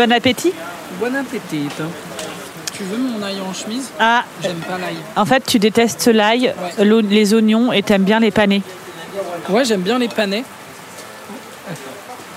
Bon 0.00 0.10
appétit. 0.12 0.54
Bon 0.98 1.14
appétit. 1.14 1.68
Tu 2.72 2.84
veux 2.84 2.96
mon 2.96 3.22
ail 3.22 3.38
en 3.38 3.52
chemise? 3.52 3.90
Ah. 3.98 4.24
J'aime 4.42 4.60
pas 4.60 4.78
l'ail. 4.78 4.96
En 5.14 5.26
fait, 5.26 5.44
tu 5.44 5.58
détestes 5.58 6.06
l'ail, 6.06 6.54
les 6.78 7.34
oignons 7.34 7.70
et 7.70 7.82
t'aimes 7.82 8.04
bien 8.04 8.18
les 8.18 8.30
panés. 8.30 8.62
Ouais, 9.50 9.62
j'aime 9.66 9.82
bien 9.82 9.98
les 9.98 10.08
panés. 10.08 10.42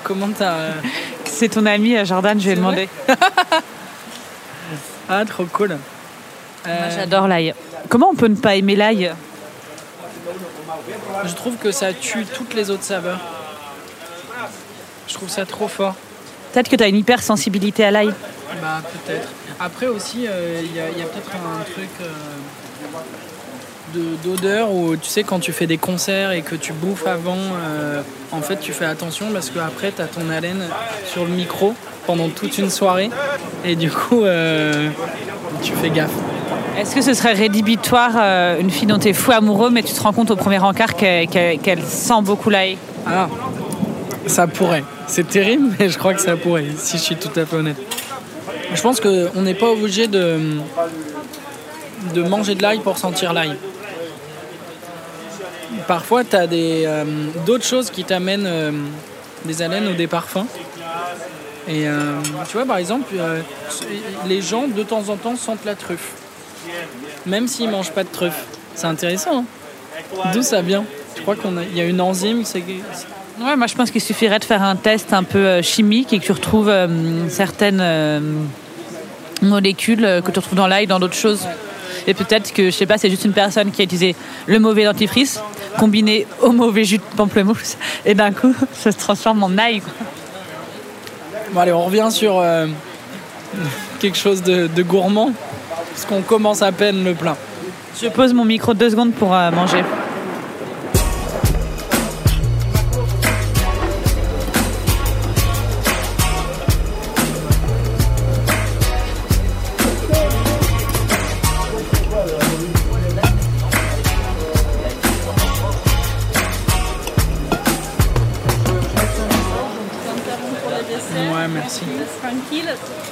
Comment 0.03 0.27
t'as. 0.37 0.55
Euh, 0.55 0.71
C'est 1.23 1.47
ton 1.47 1.65
ami 1.65 1.95
euh, 1.95 2.03
Jordan, 2.03 2.37
je 2.37 2.49
vais 2.49 2.55
demander. 2.57 2.89
ah, 5.09 5.23
trop 5.23 5.45
cool. 5.45 5.69
Moi, 5.69 5.77
euh, 6.67 6.91
j'adore 6.93 7.29
l'ail. 7.29 7.53
Comment 7.87 8.09
on 8.09 8.15
peut 8.15 8.27
ne 8.27 8.35
pas 8.35 8.57
aimer 8.57 8.75
l'ail? 8.75 9.13
Je 11.23 11.33
trouve 11.33 11.55
que 11.55 11.71
ça 11.71 11.93
tue 11.93 12.25
toutes 12.25 12.55
les 12.55 12.69
autres 12.69 12.83
saveurs. 12.83 13.21
Je 15.07 15.13
trouve 15.13 15.29
ça 15.29 15.45
trop 15.45 15.69
fort. 15.69 15.95
Peut-être 16.53 16.69
que 16.69 16.75
tu 16.75 16.83
as 16.83 16.87
une 16.87 16.97
hypersensibilité 16.97 17.83
à 17.83 17.89
l'ail. 17.89 18.13
Bah 18.61 18.81
peut-être. 18.83 19.27
Après 19.59 19.87
aussi, 19.87 20.21
il 20.23 20.27
euh, 20.29 20.61
y 20.75 20.79
a, 20.79 21.05
peut-être 21.05 21.31
un 21.35 21.63
truc 21.63 21.89
euh, 22.01 22.05
d'odeur 24.23 24.71
où 24.71 24.95
tu 24.95 25.09
sais 25.09 25.23
quand 25.23 25.39
tu 25.39 25.51
fais 25.51 25.65
des 25.65 25.79
concerts 25.79 26.31
et 26.31 26.43
que 26.43 26.53
tu 26.53 26.71
bouffes 26.73 27.07
avant, 27.07 27.37
euh, 27.37 28.03
en 28.31 28.41
fait 28.41 28.57
tu 28.57 28.71
fais 28.71 28.85
attention 28.85 29.27
parce 29.33 29.49
qu'après 29.49 29.91
tu 29.91 30.01
as 30.01 30.05
ton 30.05 30.29
haleine 30.29 30.63
sur 31.05 31.25
le 31.25 31.31
micro 31.31 31.73
pendant 32.05 32.29
toute 32.29 32.57
une 32.59 32.69
soirée 32.69 33.09
et 33.65 33.75
du 33.75 33.89
coup 33.89 34.23
tu 35.63 35.73
fais 35.73 35.89
gaffe. 35.89 36.13
Est-ce 36.77 36.95
que 36.95 37.01
ce 37.01 37.13
serait 37.13 37.33
rédhibitoire 37.33 38.17
une 38.59 38.71
fille 38.71 38.87
dont 38.87 38.99
tu 38.99 39.09
es 39.09 39.13
fou 39.13 39.31
amoureux 39.31 39.69
mais 39.69 39.83
tu 39.83 39.93
te 39.93 40.01
rends 40.01 40.13
compte 40.13 40.31
au 40.31 40.35
premier 40.35 40.59
encart 40.59 40.95
qu'elle 40.95 41.83
sent 41.83 42.21
beaucoup 42.23 42.49
l'ail? 42.49 42.77
Ah, 43.05 43.27
ça 44.27 44.47
pourrait. 44.47 44.83
C'est 45.07 45.27
terrible, 45.27 45.75
mais 45.79 45.89
je 45.89 45.97
crois 45.97 46.13
que 46.13 46.21
ça 46.21 46.35
pourrait, 46.35 46.65
si 46.77 46.97
je 46.97 47.03
suis 47.03 47.15
tout 47.15 47.31
à 47.39 47.45
fait 47.45 47.55
honnête. 47.55 47.77
Je 48.73 48.81
pense 48.81 48.99
qu'on 48.99 49.41
n'est 49.41 49.53
pas 49.53 49.69
obligé 49.69 50.07
de, 50.07 50.39
de 52.13 52.23
manger 52.23 52.55
de 52.55 52.61
l'ail 52.61 52.79
pour 52.79 52.97
sentir 52.97 53.33
l'ail. 53.33 53.55
Parfois, 55.87 56.23
tu 56.23 56.35
as 56.35 56.47
euh, 56.51 57.05
d'autres 57.45 57.65
choses 57.65 57.89
qui 57.89 58.03
t'amènent 58.03 58.47
euh, 58.47 58.71
des 59.45 59.61
haleines 59.61 59.87
ou 59.87 59.93
des 59.93 60.07
parfums. 60.07 60.45
Et 61.67 61.87
euh, 61.87 62.21
tu 62.47 62.53
vois, 62.53 62.65
par 62.65 62.77
exemple, 62.77 63.13
les 64.27 64.41
gens 64.41 64.67
de 64.67 64.83
temps 64.83 65.09
en 65.09 65.15
temps 65.15 65.35
sentent 65.35 65.65
la 65.65 65.75
truffe, 65.75 66.11
même 67.25 67.47
s'ils 67.47 67.69
mangent 67.69 67.91
pas 67.91 68.03
de 68.03 68.09
truffe. 68.09 68.45
C'est 68.75 68.87
intéressant. 68.87 69.39
Hein. 69.39 70.31
D'où 70.33 70.41
ça 70.41 70.61
vient? 70.61 70.83
Je 71.15 71.21
crois 71.21 71.35
qu'il 71.35 71.77
y 71.77 71.81
a 71.81 71.85
une 71.85 72.01
enzyme. 72.01 72.43
Ouais, 73.39 73.55
moi 73.55 73.67
je 73.67 73.75
pense 73.75 73.91
qu'il 73.91 74.01
suffirait 74.01 74.39
de 74.39 74.45
faire 74.45 74.61
un 74.61 74.75
test 74.75 75.13
un 75.13 75.23
peu 75.23 75.61
chimique 75.61 76.13
et 76.13 76.19
que 76.19 76.25
tu 76.25 76.31
retrouves 76.31 76.71
certaines 77.29 77.83
molécules 79.41 80.21
que 80.23 80.31
tu 80.31 80.39
retrouves 80.39 80.57
dans 80.57 80.67
l'ail, 80.67 80.87
dans 80.87 80.99
d'autres 80.99 81.15
choses. 81.15 81.47
Et 82.07 82.13
peut-être 82.13 82.53
que, 82.53 82.65
je 82.65 82.71
sais 82.71 82.85
pas, 82.85 82.97
c'est 82.97 83.09
juste 83.09 83.25
une 83.25 83.33
personne 83.33 83.71
qui 83.71 83.81
a 83.81 83.85
utilisé 83.85 84.15
le 84.47 84.59
mauvais 84.59 84.83
dentifrice 84.83 85.39
combiné 85.77 86.27
au 86.41 86.51
mauvais 86.51 86.83
jus 86.83 86.97
de 86.97 87.03
pamplemousse. 87.15 87.77
Et 88.05 88.13
d'un 88.13 88.31
coup, 88.31 88.53
ça 88.73 88.91
se 88.91 88.97
transforme 88.97 89.43
en 89.43 89.57
ail. 89.57 89.81
Bon, 91.51 91.59
allez, 91.59 91.71
on 91.71 91.85
revient 91.85 92.09
sur 92.11 92.39
euh, 92.39 92.67
quelque 93.99 94.17
chose 94.17 94.41
de, 94.41 94.81
gourmand, 94.81 95.31
parce 95.91 96.05
qu'on 96.05 96.21
commence 96.21 96.61
à 96.61 96.71
peine 96.71 97.03
le 97.03 97.13
plat. 97.13 97.37
Je 98.01 98.07
pose 98.07 98.33
mon 98.33 98.45
micro 98.45 98.73
deux 98.73 98.89
secondes 98.89 99.13
pour 99.13 99.33
euh, 99.33 99.51
manger. 99.51 99.83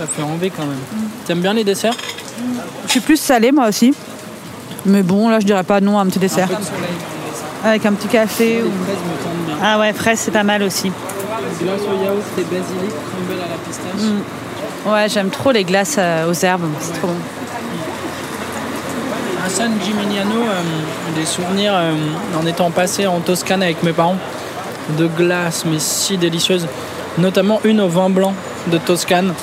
Ça 0.02 0.08
fait 0.08 0.24
envie 0.24 0.50
quand 0.50 0.66
même. 0.66 0.80
T'aimes 1.28 1.42
bien 1.42 1.54
les 1.54 1.64
desserts 1.64 1.94
Je 2.88 2.90
suis 2.90 3.02
plus 3.02 3.18
salée 3.18 3.52
moi 3.52 3.68
aussi. 3.68 3.94
Mais 4.84 5.04
bon, 5.04 5.30
là 5.30 5.40
je 5.40 5.46
dirais 5.46 5.64
pas 5.64 5.80
non 5.80 6.00
à 6.00 6.02
un 6.02 6.08
petit 6.08 6.18
dessert. 6.18 6.50
Avec 7.64 7.86
un 7.86 7.94
petit 7.94 8.08
café. 8.08 8.64
Ou... 8.64 8.72
Ah 9.62 9.78
ouais, 9.78 9.94
fraise 9.94 10.18
c'est 10.18 10.32
pas 10.32 10.42
mal 10.42 10.64
aussi. 10.64 10.92
Glace 11.62 11.82
au 11.82 12.04
yaourt 12.04 12.24
et 12.36 12.42
basilic, 12.42 12.90
crumble 12.90 13.44
à 13.44 13.48
la 13.48 13.58
pistache. 13.64 14.10
Mm. 14.86 14.90
Ouais, 14.92 15.08
j'aime 15.08 15.30
trop 15.30 15.52
les 15.52 15.64
glaces 15.64 15.98
euh, 16.00 16.28
aux 16.28 16.34
herbes, 16.34 16.68
c'est 16.80 16.94
trop 16.94 17.06
bon. 17.06 17.14
À 19.46 19.50
San 19.50 19.72
Gimignano, 19.84 20.42
euh, 20.42 21.16
des 21.16 21.28
souvenirs 21.28 21.74
euh, 21.76 21.94
en 22.42 22.48
étant 22.48 22.72
passé 22.72 23.06
en 23.06 23.20
Toscane 23.20 23.62
avec 23.62 23.84
mes 23.84 23.94
parents 23.94 24.18
de 24.98 25.06
glaces, 25.06 25.64
mais 25.68 25.78
si 25.78 26.18
délicieuses. 26.18 26.66
Notamment 27.20 27.60
une 27.66 27.82
au 27.82 27.88
vin 27.88 28.10
blanc 28.10 28.34
de 28.72 28.80
Toscane 28.80 29.34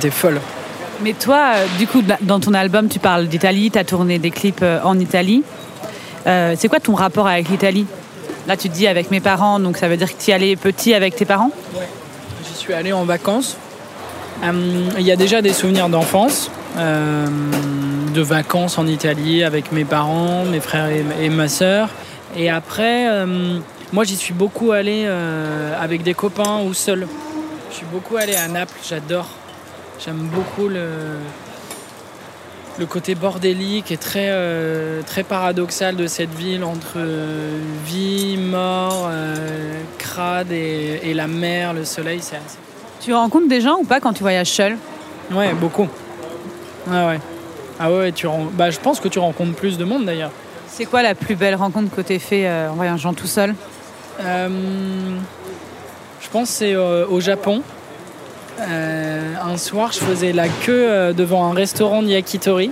qui 0.00 0.06
était 0.06 0.14
folle. 0.14 0.40
Mais 1.02 1.12
toi, 1.12 1.52
euh, 1.56 1.66
du 1.78 1.86
coup, 1.86 2.02
dans 2.22 2.40
ton 2.40 2.54
album, 2.54 2.88
tu 2.88 2.98
parles 2.98 3.26
d'Italie, 3.26 3.70
tu 3.70 3.78
as 3.78 3.84
tourné 3.84 4.18
des 4.18 4.30
clips 4.30 4.62
euh, 4.62 4.80
en 4.82 4.98
Italie. 4.98 5.42
Euh, 6.26 6.54
c'est 6.56 6.68
quoi 6.68 6.80
ton 6.80 6.94
rapport 6.94 7.26
avec 7.26 7.48
l'Italie? 7.48 7.86
Là, 8.46 8.56
tu 8.56 8.68
te 8.68 8.74
dis 8.74 8.86
avec 8.86 9.10
mes 9.10 9.20
parents, 9.20 9.58
donc 9.58 9.76
ça 9.76 9.88
veut 9.88 9.96
dire 9.96 10.08
que 10.08 10.22
tu 10.22 10.30
y 10.30 10.34
allais 10.34 10.56
petit 10.56 10.94
avec 10.94 11.16
tes 11.16 11.24
parents? 11.24 11.50
Ouais, 11.74 11.88
j'y 12.46 12.58
suis 12.58 12.72
allé 12.72 12.92
en 12.92 13.04
vacances. 13.04 13.56
Il 14.42 15.02
y 15.02 15.10
a 15.10 15.16
déjà 15.16 15.40
des 15.40 15.54
souvenirs 15.54 15.88
d'enfance, 15.88 16.50
de 16.76 18.20
vacances 18.20 18.76
en 18.76 18.86
Italie 18.86 19.42
avec 19.42 19.72
mes 19.72 19.86
parents, 19.86 20.44
mes 20.44 20.60
frères 20.60 20.90
et, 21.20 21.30
ma 21.30 21.48
sœur. 21.48 21.88
Et 22.36 22.50
après, 22.50 23.08
moi, 23.94 24.04
j'y 24.04 24.14
suis 24.14 24.34
beaucoup 24.34 24.72
allé 24.72 25.08
avec 25.80 26.02
des 26.02 26.12
copains 26.12 26.60
ou 26.66 26.74
seul. 26.74 27.06
Je 27.70 27.76
suis 27.76 27.86
beaucoup 27.90 28.16
allé 28.16 28.36
à 28.36 28.46
Naples, 28.46 28.78
j'adore. 28.86 29.26
J'aime 30.04 30.28
beaucoup 30.32 30.68
le, 30.68 30.88
le 32.78 32.86
côté 32.86 33.14
bordélique 33.14 33.90
et 33.90 33.96
très, 33.96 34.28
euh, 34.28 35.02
très 35.02 35.22
paradoxal 35.22 35.96
de 35.96 36.06
cette 36.06 36.34
ville 36.34 36.64
entre 36.64 36.94
euh, 36.96 37.58
vie, 37.84 38.36
mort, 38.36 39.08
euh, 39.08 39.80
crade 39.98 40.52
et, 40.52 41.12
la 41.14 41.26
mer, 41.26 41.72
le 41.72 41.84
soleil. 41.84 42.18
Assez... 42.18 42.36
Tu 43.00 43.14
rencontres 43.14 43.48
des 43.48 43.60
gens 43.60 43.78
ou 43.80 43.84
pas 43.84 44.00
quand 44.00 44.12
tu 44.12 44.22
voyages 44.22 44.50
seul? 44.50 44.76
Ouais, 45.32 45.54
beaucoup. 45.54 45.88
Ah 46.90 47.08
ouais. 47.08 47.20
Ah 47.78 47.90
ouais, 47.90 48.12
tu 48.12 48.26
bah, 48.52 48.70
je 48.70 48.78
pense 48.78 49.00
que 49.00 49.08
tu 49.08 49.18
rencontres 49.18 49.54
plus 49.54 49.76
de 49.76 49.84
monde 49.84 50.06
d'ailleurs. 50.06 50.30
C'est 50.68 50.86
quoi 50.86 51.02
la 51.02 51.14
plus 51.14 51.36
belle 51.36 51.54
rencontre 51.54 51.94
que 51.94 52.00
tu 52.00 52.14
as 52.14 52.18
fait 52.18 52.48
en 52.48 52.74
voyageant 52.74 53.12
tout 53.12 53.26
seul? 53.26 53.54
Je 56.26 56.32
pense 56.32 56.48
que 56.48 56.54
c'est 56.54 56.74
euh, 56.74 57.06
au 57.06 57.20
Japon. 57.20 57.62
Euh, 58.60 59.34
un 59.42 59.56
soir, 59.56 59.92
je 59.92 59.98
faisais 59.98 60.32
la 60.32 60.48
queue 60.48 60.88
euh, 60.88 61.12
devant 61.12 61.50
un 61.50 61.54
restaurant 61.54 62.02
de 62.02 62.08
yakitori. 62.08 62.70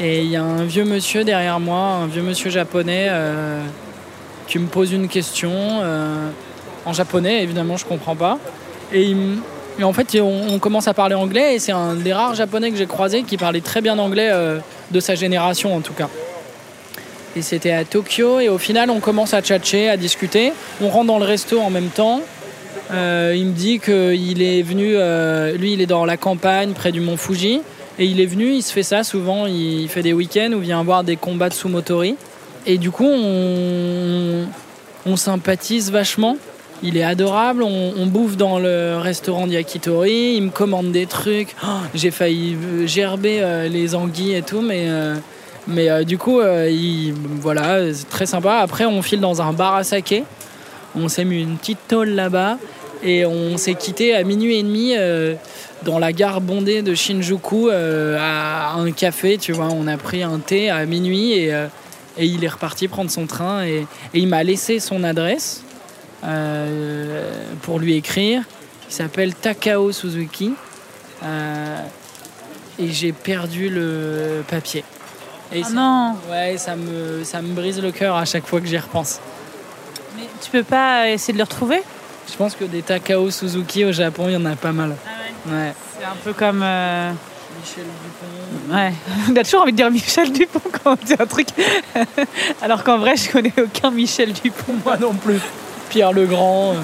Et 0.00 0.22
il 0.22 0.30
y 0.30 0.36
a 0.36 0.42
un 0.42 0.64
vieux 0.64 0.84
monsieur 0.84 1.24
derrière 1.24 1.60
moi, 1.60 1.78
un 1.78 2.06
vieux 2.06 2.22
monsieur 2.22 2.50
japonais, 2.50 3.08
qui 4.48 4.58
me 4.58 4.66
pose 4.66 4.90
une 4.90 5.06
question 5.06 5.52
en 6.84 6.92
japonais. 6.92 7.44
Évidemment, 7.44 7.76
je 7.76 7.84
comprends 7.84 8.16
pas. 8.16 8.38
Et, 8.92 9.14
en 9.80 9.92
fait, 9.92 10.20
on, 10.20 10.58
commence 10.58 10.88
à 10.88 10.94
parler 10.94 11.14
anglais. 11.14 11.54
Et 11.54 11.58
c'est 11.60 11.70
un 11.70 11.94
des 11.94 12.12
rares 12.12 12.34
japonais 12.34 12.72
que 12.72 12.76
j'ai 12.76 12.86
croisé 12.86 13.22
qui 13.22 13.36
parlait 13.36 13.60
très 13.60 13.82
bien 13.82 13.96
anglais, 14.00 14.32
de 14.90 14.98
sa 14.98 15.14
génération 15.14 15.76
en 15.76 15.80
tout 15.80 15.94
cas. 15.94 16.08
Et 17.36 17.42
c'était 17.42 17.72
à 17.72 17.84
Tokyo. 17.84 18.40
Et 18.40 18.48
au 18.48 18.58
final, 18.58 18.90
on 18.90 18.98
commence 18.98 19.32
à 19.32 19.42
tchatcher, 19.42 19.88
à 19.88 19.96
discuter. 19.96 20.52
On 20.80 20.88
rentre 20.88 21.06
dans 21.06 21.18
le 21.20 21.24
resto 21.24 21.60
en 21.60 21.70
même 21.70 21.88
temps. 21.88 22.20
Euh, 22.92 23.34
il 23.36 23.46
me 23.46 23.52
dit 23.52 23.80
qu'il 23.80 24.42
est 24.42 24.62
venu, 24.62 24.94
euh, 24.94 25.56
lui, 25.56 25.72
il 25.72 25.80
est 25.80 25.86
dans 25.86 26.04
la 26.04 26.16
campagne 26.16 26.72
près 26.72 26.92
du 26.92 27.00
mont 27.00 27.16
Fuji. 27.16 27.60
Et 27.98 28.06
il 28.06 28.20
est 28.20 28.26
venu, 28.26 28.50
il 28.52 28.62
se 28.62 28.72
fait 28.72 28.82
ça 28.82 29.04
souvent. 29.04 29.46
Il 29.46 29.88
fait 29.88 30.02
des 30.02 30.12
week-ends 30.12 30.50
où 30.52 30.58
il 30.58 30.64
vient 30.64 30.82
voir 30.82 31.04
des 31.04 31.16
combats 31.16 31.48
de 31.48 31.54
sumotori. 31.54 32.16
Et 32.66 32.78
du 32.78 32.90
coup, 32.90 33.06
on, 33.06 34.46
sympathise 35.16 35.90
vachement. 35.90 36.36
Il 36.82 36.96
est 36.96 37.04
adorable, 37.04 37.62
on, 37.62 38.06
bouffe 38.06 38.36
dans 38.36 38.58
le 38.58 38.98
restaurant 38.98 39.46
d'Yakitori, 39.46 40.34
il 40.36 40.42
me 40.42 40.50
commande 40.50 40.90
des 40.92 41.06
trucs. 41.06 41.54
Oh, 41.62 41.66
j'ai 41.94 42.10
failli 42.10 42.56
gerber 42.86 43.38
euh, 43.40 43.68
les 43.68 43.94
anguilles 43.94 44.34
et 44.34 44.42
tout, 44.42 44.60
mais 44.60 44.88
mais 45.66 46.04
du 46.04 46.18
coup, 46.18 46.40
euh, 46.40 46.70
voilà, 47.40 47.92
c'est 47.92 48.08
très 48.08 48.26
sympa. 48.26 48.56
Après, 48.56 48.84
on 48.84 49.02
file 49.02 49.20
dans 49.20 49.40
un 49.40 49.52
bar 49.52 49.74
à 49.74 49.84
saké. 49.84 50.24
On 50.96 51.08
s'est 51.08 51.24
mis 51.24 51.42
une 51.42 51.56
petite 51.56 51.88
tôle 51.88 52.10
là-bas. 52.10 52.58
Et 53.02 53.26
on 53.26 53.58
s'est 53.58 53.74
quitté 53.74 54.14
à 54.14 54.24
minuit 54.24 54.58
et 54.58 54.62
demi 54.62 54.94
euh, 54.96 55.34
dans 55.82 55.98
la 55.98 56.12
gare 56.12 56.40
bondée 56.40 56.80
de 56.80 56.94
Shinjuku 56.94 57.68
à 57.70 58.74
un 58.74 58.90
café. 58.92 59.36
Tu 59.36 59.52
vois, 59.52 59.66
on 59.66 59.86
a 59.86 59.98
pris 59.98 60.22
un 60.22 60.38
thé 60.38 60.70
à 60.70 60.86
minuit 60.86 61.32
et, 61.32 61.48
et 62.16 62.24
il 62.24 62.42
est 62.44 62.48
reparti 62.48 62.88
prendre 62.88 63.10
son 63.10 63.26
train. 63.26 63.64
Et, 63.64 63.86
et 64.14 64.18
il 64.18 64.26
m'a 64.28 64.42
laissé 64.42 64.80
son 64.80 65.04
adresse 65.04 65.62
pour 67.62 67.78
lui 67.78 67.94
écrire. 67.96 68.42
Il 68.88 68.94
s'appelle 68.94 69.34
Takao 69.34 69.92
Suzuki. 69.92 70.52
et 71.22 72.88
j'ai 72.88 73.12
perdu 73.12 73.68
le 73.68 74.42
papier. 74.48 74.82
Et 75.52 75.62
ah 75.64 75.70
non 75.70 76.16
Ouais, 76.30 76.56
ça 76.56 76.74
me, 76.74 77.22
ça 77.22 77.42
me 77.42 77.54
brise 77.54 77.80
le 77.80 77.92
cœur 77.92 78.16
à 78.16 78.24
chaque 78.24 78.46
fois 78.46 78.60
que 78.60 78.66
j'y 78.66 78.78
repense. 78.78 79.20
Tu 80.42 80.50
peux 80.50 80.62
pas 80.62 81.10
essayer 81.10 81.32
de 81.32 81.38
le 81.38 81.44
retrouver 81.44 81.82
Je 82.30 82.36
pense 82.36 82.54
que 82.54 82.64
des 82.64 82.82
Takao 82.82 83.30
Suzuki 83.30 83.84
au 83.84 83.92
Japon, 83.92 84.24
il 84.28 84.34
y 84.34 84.36
en 84.36 84.44
a 84.44 84.56
pas 84.56 84.72
mal. 84.72 84.94
Ah 85.06 85.10
ouais. 85.48 85.56
ouais. 85.56 85.74
C'est 85.98 86.04
un 86.04 86.16
peu 86.22 86.32
comme. 86.32 86.62
Euh, 86.62 87.12
Michel 87.60 87.84
Dupont. 87.84 88.74
Ouais. 88.74 88.92
On 89.30 89.36
a 89.36 89.44
toujours 89.44 89.62
envie 89.62 89.72
de 89.72 89.76
dire 89.76 89.90
Michel 89.90 90.32
Dupont 90.32 90.60
quand 90.70 90.92
on 90.92 91.04
dit 91.04 91.14
un 91.18 91.26
truc. 91.26 91.48
Alors 92.62 92.84
qu'en 92.84 92.98
vrai, 92.98 93.16
je 93.16 93.30
connais 93.30 93.52
aucun 93.58 93.90
Michel 93.90 94.32
Dupont. 94.32 94.74
Moi 94.84 94.96
non 94.98 95.14
plus. 95.14 95.40
Pierre 95.88 96.12
le 96.12 96.26
Grand. 96.26 96.72
Euh. 96.72 96.80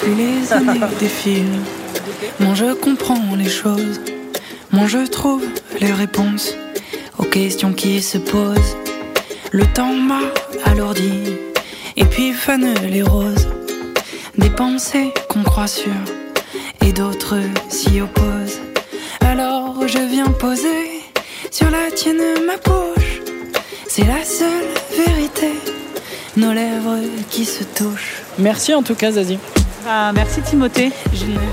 Plus 0.00 0.14
les 0.14 0.52
années 0.52 0.80
défilent, 0.98 1.60
moi 2.40 2.54
je 2.54 2.72
comprends 2.74 3.36
les 3.36 3.48
choses, 3.48 4.00
moi 4.72 4.86
je 4.88 5.06
trouve 5.06 5.44
les 5.80 5.92
réponses 5.92 6.54
aux 7.18 7.24
questions 7.24 7.72
qui 7.72 8.02
se 8.02 8.18
posent. 8.18 8.76
Le 9.52 9.64
temps 9.66 9.94
m'a 9.94 10.20
alourdi, 10.64 11.36
et 11.96 12.04
puis 12.04 12.32
fanent 12.32 12.74
les 12.88 13.02
roses. 13.02 13.48
Des 14.38 14.50
pensées 14.50 15.12
qu'on 15.28 15.42
croit 15.42 15.66
sûres, 15.66 15.92
et 16.80 16.92
d'autres 16.92 17.38
s'y 17.68 18.00
opposent. 18.00 18.60
Alors 19.20 19.86
je 19.86 19.98
viens 19.98 20.30
poser 20.30 21.02
sur 21.50 21.70
la 21.70 21.90
tienne 21.94 22.22
ma 22.46 22.56
bouche. 22.56 23.20
C'est 23.88 24.06
la 24.06 24.24
seule 24.24 24.68
vérité, 24.96 25.52
nos 26.36 26.52
lèvres 26.52 26.98
qui 27.30 27.44
se 27.44 27.62
touchent. 27.62 28.22
Merci 28.38 28.74
en 28.74 28.82
tout 28.82 28.94
cas, 28.94 29.12
Zazie. 29.12 29.38
Ah, 29.86 30.12
merci 30.14 30.40
Timothée. 30.42 30.92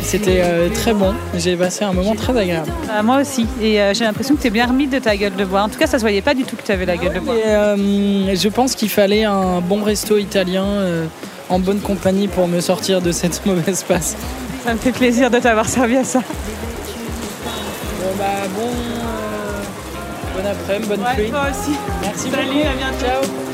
C'était 0.02 0.42
euh, 0.44 0.70
très 0.70 0.94
bon. 0.94 1.14
J'ai 1.36 1.56
passé 1.56 1.84
un 1.84 1.94
moment 1.94 2.16
très 2.16 2.38
agréable. 2.38 2.72
Ah, 2.92 3.02
moi 3.02 3.22
aussi. 3.22 3.48
Et 3.62 3.82
euh, 3.82 3.94
j'ai 3.94 4.04
l'impression 4.06 4.36
que 4.36 4.42
tu 4.42 4.48
es 4.48 4.52
bien 4.52 4.68
remis 4.68 4.88
de 4.88 5.00
ta 5.00 5.16
gueule 5.16 5.36
de 5.36 5.46
bois. 5.46 5.64
En 5.64 5.70
tout 5.70 5.80
cas, 5.80 5.88
ça 5.88 5.98
se 5.98 6.04
voyait 6.04 6.22
pas 6.22 6.34
du 6.34 6.44
tout 6.44 6.56
que 6.56 6.62
tu 6.62 6.72
avais 6.72 6.86
la 6.86 6.98
gueule 6.98 7.14
de 7.14 7.20
bois. 7.20 7.36
Et, 7.36 7.44
euh, 7.48 8.36
je 8.36 8.50
pense 8.50 8.76
qu'il 8.76 8.90
fallait 8.90 9.24
un 9.24 9.62
bon 9.62 9.84
resto 9.84 10.18
italien 10.18 10.66
en 11.50 11.60
bonne 11.60 11.80
compagnie 11.80 12.28
pour 12.28 12.48
me 12.48 12.60
sortir 12.60 13.02
de 13.02 13.12
cette 13.12 13.46
mauvaise 13.48 13.84
passe. 13.84 14.16
Ça 14.64 14.74
me 14.74 14.80
fait 14.80 14.92
plaisir 14.92 15.32
de 15.32 15.40
t'avoir 15.40 15.68
servi 15.68 15.98
à 15.98 16.04
ça. 16.04 16.20
Bon 16.20 18.16
bah 18.18 18.26
bon, 18.56 18.70
bon 20.36 20.48
après-midi, 20.48 20.88
bonne 20.88 21.02
ouais, 21.02 21.16
pluie. 21.16 21.30
Toi 21.30 21.48
aussi. 21.50 21.78
Merci 22.02 22.30
Salut, 22.30 22.48
beaucoup. 22.48 22.60
à 22.60 22.76
bientôt. 22.76 23.06
Ciao. 23.06 23.49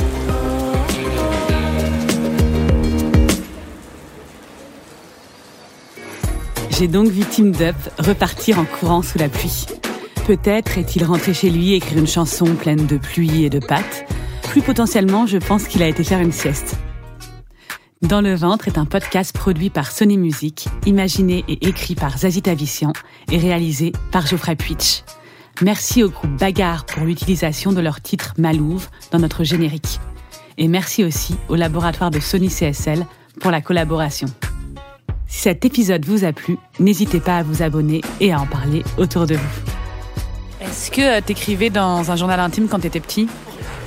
J'ai 6.78 6.90
donc 6.90 7.08
vu 7.08 7.24
Tim 7.24 7.52
Dup 7.52 7.76
repartir 8.00 8.60
en 8.60 8.66
courant 8.66 9.02
sous 9.02 9.18
la 9.18 9.30
pluie. 9.30 9.66
Peut-être 10.28 10.78
est-il 10.78 11.06
rentré 11.06 11.34
chez 11.34 11.50
lui 11.50 11.74
écrire 11.74 11.98
une 11.98 12.08
chanson 12.08 12.54
pleine 12.54 12.86
de 12.86 12.98
pluie 12.98 13.46
et 13.46 13.50
de 13.50 13.60
pâtes. 13.60 14.06
Plus 14.50 14.62
potentiellement, 14.62 15.26
je 15.26 15.38
pense 15.38 15.70
qu'il 15.70 15.82
a 15.82 15.88
été 15.88 16.04
faire 16.04 16.20
une 16.20 16.34
sieste. 16.34 16.76
Dans 18.02 18.20
le 18.20 18.36
ventre 18.36 18.68
est 18.68 18.78
un 18.78 18.84
podcast 18.84 19.34
produit 19.34 19.70
par 19.70 19.90
Sony 19.90 20.18
Music, 20.18 20.68
imaginé 20.86 21.46
et 21.48 21.66
écrit 21.66 21.96
par 21.96 22.18
Zazie 22.18 22.42
Tavissian 22.42 22.92
et 23.32 23.38
réalisé 23.38 23.94
par 24.12 24.28
Geoffrey 24.28 24.58
Puitch. 24.58 25.04
Merci 25.62 26.04
au 26.04 26.10
groupe 26.10 26.36
Bagarre 26.38 26.86
pour 26.86 27.06
l'utilisation 27.06 27.72
de 27.72 27.80
leur 27.80 28.02
titre 28.02 28.34
Malouve 28.38 28.90
dans 29.12 29.20
notre 29.20 29.46
générique. 29.46 30.02
Et 30.58 30.68
merci 30.68 31.06
aussi 31.06 31.38
au 31.48 31.56
laboratoire 31.56 32.12
de 32.12 32.20
Sony 32.20 32.50
CSL 32.50 33.06
pour 33.40 33.52
la 33.52 33.62
collaboration. 33.62 34.28
Si 35.36 35.42
cet 35.42 35.66
épisode 35.66 36.06
vous 36.06 36.24
a 36.24 36.32
plu, 36.32 36.58
n'hésitez 36.80 37.20
pas 37.20 37.40
à 37.40 37.44
vous 37.44 37.62
abonner 37.62 38.00
et 38.22 38.32
à 38.32 38.40
en 38.40 38.46
parler 38.46 38.84
autour 38.98 39.28
de 39.28 39.36
vous. 39.36 39.62
Est-ce 40.62 40.90
que 40.90 41.20
tu 41.20 41.34
écrivais 41.34 41.70
dans 41.70 42.10
un 42.10 42.16
journal 42.16 42.40
intime 42.40 42.70
quand 42.70 42.80
tu 42.80 42.88
étais 42.88 43.02
petit 43.02 43.28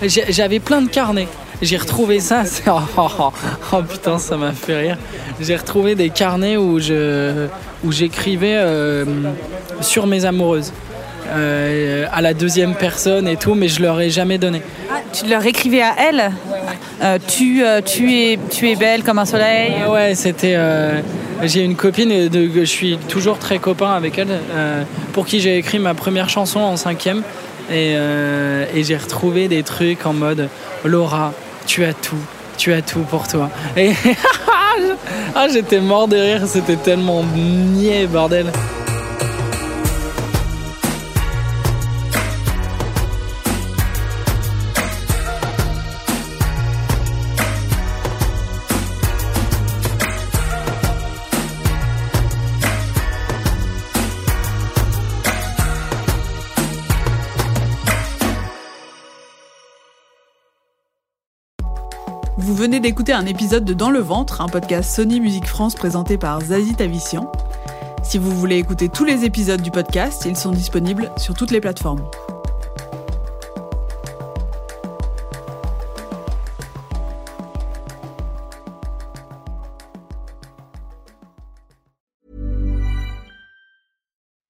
J'avais 0.03 0.61
plein 0.61 0.83
de 0.83 0.91
carnets. 0.91 1.27
J'ai 1.63 1.79
retrouvé 1.79 2.21
ça. 2.21 2.43
Oh, 2.69 2.81
oh, 2.99 3.09
oh, 3.19 3.33
oh, 3.73 3.83
putain, 3.83 4.19
ça 4.19 4.37
m'a 4.37 4.53
fait 4.53 4.79
rire. 4.79 4.99
J'ai 5.41 5.57
retrouvé 5.57 5.95
des 5.95 6.11
carnets 6.11 6.59
où 6.59 6.81
je 6.81 7.47
où 7.83 7.93
j'écrivais 7.93 8.57
euh, 8.57 9.07
sur 9.81 10.07
mes 10.07 10.27
amoureuses. 10.27 10.71
Euh, 11.31 12.07
à 12.13 12.21
la 12.21 12.35
deuxième 12.35 12.75
personne 12.75 13.27
et 13.27 13.37
tout, 13.37 13.55
mais 13.55 13.69
je 13.69 13.81
leur 13.83 13.99
ai 14.01 14.11
jamais 14.11 14.37
donné. 14.37 14.61
Ah, 14.91 15.01
tu 15.13 15.27
leur 15.27 15.45
écrivais 15.47 15.83
à 15.83 15.95
elle. 15.99 16.31
Euh, 17.03 17.19
tu, 17.27 17.65
euh, 17.65 17.81
tu, 17.81 18.15
es, 18.15 18.39
tu 18.51 18.71
es 18.71 18.77
belle 18.77 19.03
comme 19.03 19.19
un 19.19 19.25
soleil? 19.25 19.73
Ouais, 19.87 19.93
ouais 19.93 20.15
c'était. 20.15 20.57
J'ai 21.43 21.63
une 21.63 21.77
copine, 21.77 22.29
je 22.33 22.65
suis 22.65 22.99
toujours 23.09 23.39
très 23.39 23.59
copain 23.59 23.93
avec 23.93 24.19
elle, 24.19 24.41
euh, 24.51 24.83
pour 25.13 25.27
qui 25.27 25.41
j'ai 25.41 25.57
écrit 25.57 25.79
ma 25.79 25.95
première 25.95 26.29
chanson 26.29 26.61
en 26.61 26.77
cinquième. 26.77 27.23
Et, 27.71 27.95
euh, 27.97 28.65
et 28.75 28.83
j'ai 28.83 28.97
retrouvé 28.97 29.47
des 29.47 29.63
trucs 29.63 30.07
en 30.07 30.13
mode 30.15 30.49
Laura, 30.85 31.33
tu 31.67 31.85
as 31.85 31.93
tout, 31.93 32.17
tu 32.57 32.73
as 32.73 32.83
tout 32.83 33.01
pour 33.01 33.29
toi. 33.29 33.51
Et 33.77 33.93
ah, 35.35 35.49
j'étais 35.53 35.81
mort 35.81 36.09
de 36.09 36.17
rire, 36.17 36.43
c'était 36.47 36.77
tellement 36.77 37.23
niais, 37.23 38.07
bordel. 38.07 38.47
D'écouter 62.89 63.13
un 63.13 63.27
épisode 63.27 63.67
de 63.67 63.75
Dans 63.75 63.91
le 63.91 63.99
ventre, 63.99 64.41
un 64.41 64.49
podcast 64.49 64.97
Sony 64.97 65.21
Musique 65.21 65.47
France 65.47 65.75
présenté 65.75 66.17
par 66.17 66.41
Zazie 66.41 66.75
Tavissian. 66.75 67.31
Si 68.03 68.17
vous 68.17 68.31
voulez 68.31 68.57
écouter 68.57 68.89
tous 68.89 69.05
les 69.05 69.27
épisodes 69.27 69.61
du 69.61 69.71
podcast, 69.71 70.25
ils 70.25 70.39
sont 70.39 70.53
disponibles 70.53 71.13
sur 71.19 71.35
toutes 71.35 71.51
les 71.51 71.61
plateformes. 71.61 72.11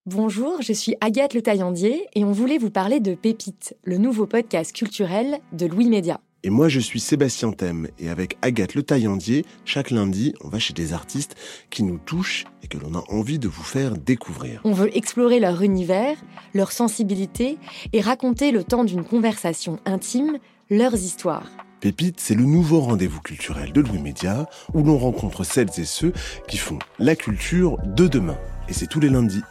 Bonjour, 0.06 0.62
je 0.62 0.72
suis 0.72 0.94
Agathe 1.00 1.34
Le 1.34 1.42
Taillandier 1.42 2.06
et 2.14 2.24
on 2.24 2.30
voulait 2.30 2.58
vous 2.58 2.70
parler 2.70 3.00
de 3.00 3.16
Pépite, 3.16 3.74
le 3.82 3.98
nouveau 3.98 4.26
podcast 4.26 4.72
culturel 4.72 5.40
de 5.52 5.66
Louis 5.66 5.88
Média. 5.88 6.20
Et 6.48 6.50
moi, 6.50 6.70
je 6.70 6.80
suis 6.80 6.98
Sébastien 6.98 7.52
Thème. 7.52 7.88
Et 7.98 8.08
avec 8.08 8.38
Agathe 8.40 8.74
Le 8.74 8.82
Taillandier, 8.82 9.44
chaque 9.66 9.90
lundi, 9.90 10.32
on 10.42 10.48
va 10.48 10.58
chez 10.58 10.72
des 10.72 10.94
artistes 10.94 11.36
qui 11.68 11.82
nous 11.82 11.98
touchent 11.98 12.46
et 12.62 12.68
que 12.68 12.78
l'on 12.78 12.94
a 12.94 13.04
envie 13.10 13.38
de 13.38 13.48
vous 13.48 13.62
faire 13.62 13.98
découvrir. 13.98 14.62
On 14.64 14.72
veut 14.72 14.96
explorer 14.96 15.40
leur 15.40 15.60
univers, 15.60 16.16
leur 16.54 16.72
sensibilité 16.72 17.58
et 17.92 18.00
raconter 18.00 18.50
le 18.50 18.64
temps 18.64 18.84
d'une 18.84 19.04
conversation 19.04 19.78
intime 19.84 20.38
leurs 20.70 20.94
histoires. 20.94 21.50
Pépite, 21.80 22.18
c'est 22.18 22.34
le 22.34 22.44
nouveau 22.44 22.80
rendez-vous 22.80 23.20
culturel 23.20 23.70
de 23.74 23.82
Louis 23.82 24.00
Média 24.00 24.48
où 24.72 24.82
l'on 24.82 24.96
rencontre 24.96 25.44
celles 25.44 25.68
et 25.76 25.84
ceux 25.84 26.14
qui 26.48 26.56
font 26.56 26.78
la 26.98 27.14
culture 27.14 27.76
de 27.84 28.08
demain. 28.08 28.38
Et 28.70 28.72
c'est 28.72 28.86
tous 28.86 29.00
les 29.00 29.10
lundis. 29.10 29.42